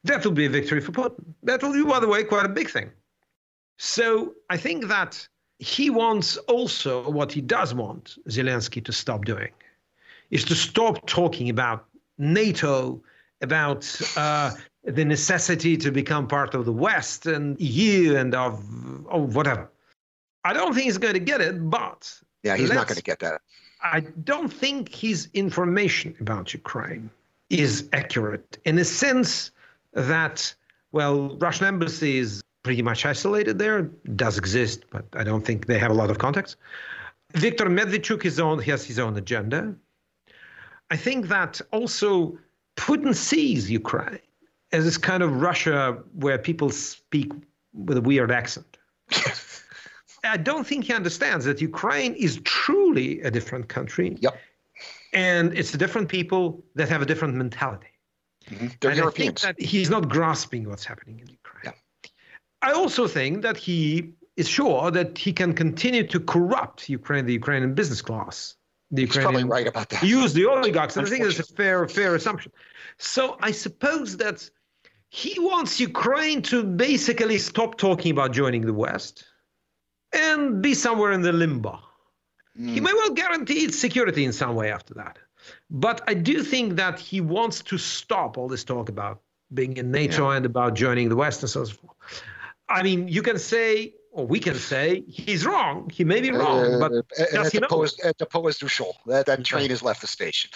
[0.03, 1.23] that will be a victory for Putin.
[1.43, 2.91] That will be, by the way, quite a big thing.
[3.77, 5.27] So I think that
[5.59, 9.51] he wants also what he does want Zelensky to stop doing
[10.31, 11.85] is to stop talking about
[12.17, 13.01] NATO,
[13.41, 14.51] about uh,
[14.83, 18.63] the necessity to become part of the West and EU and of,
[19.07, 19.69] of whatever.
[20.43, 22.11] I don't think he's going to get it, but
[22.43, 23.41] yeah, he's not going to get that.
[23.83, 27.09] I don't think his information about Ukraine
[27.49, 29.51] is accurate in a sense
[29.93, 30.53] that,
[30.91, 33.83] well, Russian embassy is pretty much isolated there,
[34.15, 36.55] does exist, but I don't think they have a lot of contacts.
[37.33, 39.75] Viktor Medvedchuk is on, he has his own agenda.
[40.89, 42.37] I think that also
[42.75, 44.19] Putin sees Ukraine
[44.71, 47.31] as this kind of Russia where people speak
[47.73, 48.77] with a weird accent.
[50.23, 54.17] I don't think he understands that Ukraine is truly a different country.
[54.19, 54.37] Yep.
[55.13, 57.90] And it's different people that have a different mentality.
[58.49, 58.67] Mm-hmm.
[58.79, 59.43] They're and Europeans.
[59.43, 61.73] I think that he's not grasping what's happening in Ukraine.
[62.03, 62.09] Yeah.
[62.61, 67.33] I also think that he is sure that he can continue to corrupt Ukraine, the
[67.33, 68.55] Ukrainian business class.
[68.91, 70.03] The He's probably right about that.
[70.03, 70.97] Use the oligarchs.
[70.97, 72.51] And I think that's a fair, fair assumption.
[72.97, 74.49] So I suppose that
[75.09, 79.25] he wants Ukraine to basically stop talking about joining the West
[80.13, 81.79] and be somewhere in the limbo.
[82.59, 82.73] Mm.
[82.73, 85.17] He may well guarantee its security in some way after that.
[85.69, 89.21] But I do think that he wants to stop all this talk about
[89.53, 90.37] being in NATO yeah.
[90.37, 92.23] and about joining the West and so forth.
[92.69, 95.89] I mean, you can say, or we can say, he's wrong.
[95.93, 97.67] He may be wrong, uh, but does at he the know?
[97.67, 100.49] Post, at the post du show, that, that train has left the station.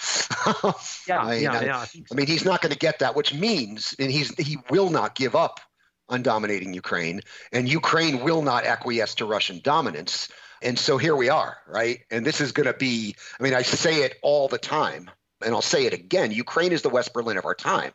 [1.06, 1.78] yeah, I, yeah, I, yeah.
[1.80, 2.00] I, so.
[2.10, 5.14] I mean, he's not going to get that, which means, and he's he will not
[5.14, 5.60] give up
[6.08, 7.20] on dominating Ukraine,
[7.52, 10.28] and Ukraine will not acquiesce to Russian dominance.
[10.62, 12.00] And so here we are, right?
[12.10, 15.10] And this is going to be, I mean, I say it all the time,
[15.44, 17.92] and I'll say it again Ukraine is the West Berlin of our time.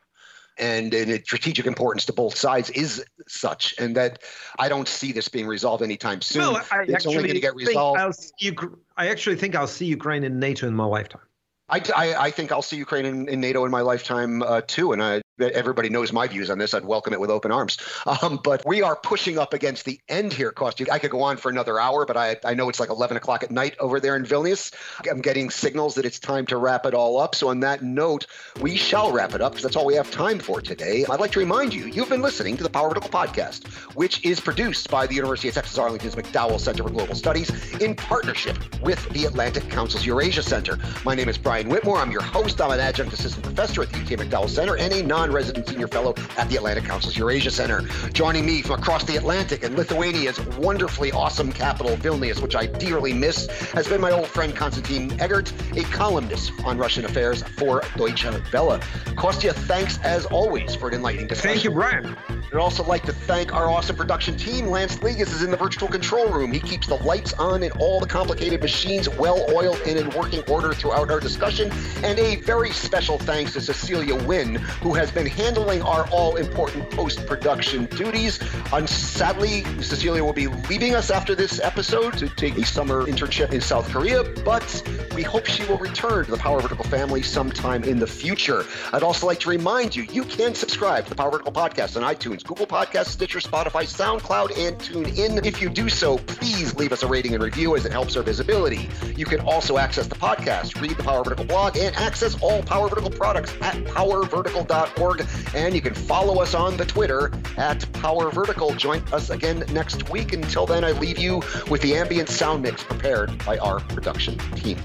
[0.57, 4.22] And, and its strategic importance to both sides is such, and that
[4.59, 6.41] I don't see this being resolved anytime soon.
[6.41, 7.99] No, I it's only going to get resolved.
[7.99, 8.55] I'll see,
[8.97, 11.22] I actually think I'll see Ukraine in NATO in my lifetime.
[11.70, 14.91] I, I, I think I'll see Ukraine in, in NATO in my lifetime uh, too,
[14.91, 16.74] and I, everybody knows my views on this.
[16.74, 17.78] I'd welcome it with open arms.
[18.22, 20.89] Um, but we are pushing up against the end here, Kostya.
[20.92, 23.44] I could go on for another hour, but I, I know it's like 11 o'clock
[23.44, 24.74] at night over there in Vilnius.
[25.10, 27.36] I'm getting signals that it's time to wrap it all up.
[27.36, 28.28] So on that note,
[28.60, 31.06] we shall wrap it up because that's all we have time for today.
[31.10, 34.39] I'd like to remind you, you've been listening to the Power Vertical Podcast, which is
[34.39, 37.50] produced by the University of Texas Arlington's McDowell Center for Global Studies
[37.82, 40.78] in partnership with the Atlantic Council's Eurasia Center.
[41.06, 41.98] My name is Brian Whitmore.
[41.98, 42.60] I'm your host.
[42.62, 46.13] I'm an adjunct assistant professor at the UT McDowell Center and a non-resident senior fellow
[46.38, 47.82] at the Atlantic Council's Eurasia Center.
[48.11, 53.13] Joining me from across the Atlantic in Lithuania's wonderfully awesome capital, Vilnius, which I dearly
[53.13, 58.25] miss, has been my old friend Konstantin Eggert, a columnist on Russian affairs for Deutsche
[58.51, 58.79] Welle.
[59.15, 61.51] Kostya, thanks as always for an enlightening discussion.
[61.53, 62.41] Thank you, Brian.
[62.54, 64.68] I'd also like to thank our awesome production team.
[64.68, 66.52] Lance Legas is in the virtual control room.
[66.52, 70.41] He keeps the lights on and all the complicated machines well oiled and in working
[70.49, 71.72] order throughout our discussion.
[72.04, 76.89] And a very special thanks to Cecilia Wynn, who has been handling our all important
[76.89, 78.38] post production duties.
[78.74, 83.54] And sadly, Cecilia will be leaving us after this episode to take a summer internship
[83.54, 84.84] in South Korea, but
[85.16, 88.66] we hope she will return to the Power Vertical family sometime in the future.
[88.91, 92.04] I'd also like to remind you you can subscribe to the Power Vertical podcast on
[92.42, 95.46] iTunes, Google Podcasts, Stitcher, Spotify, SoundCloud, and TuneIn.
[95.46, 98.24] If you do so, please leave us a rating and review as it helps our
[98.24, 98.89] visibility.
[99.16, 102.89] You can also access the podcast, read the Power Vertical blog, and access all Power
[102.89, 105.26] Vertical products at powervertical.org.
[105.56, 108.74] And you can follow us on the Twitter at Power Vertical.
[108.74, 110.34] Join us again next week.
[110.34, 114.78] Until then, I leave you with the ambient sound mix prepared by our production team.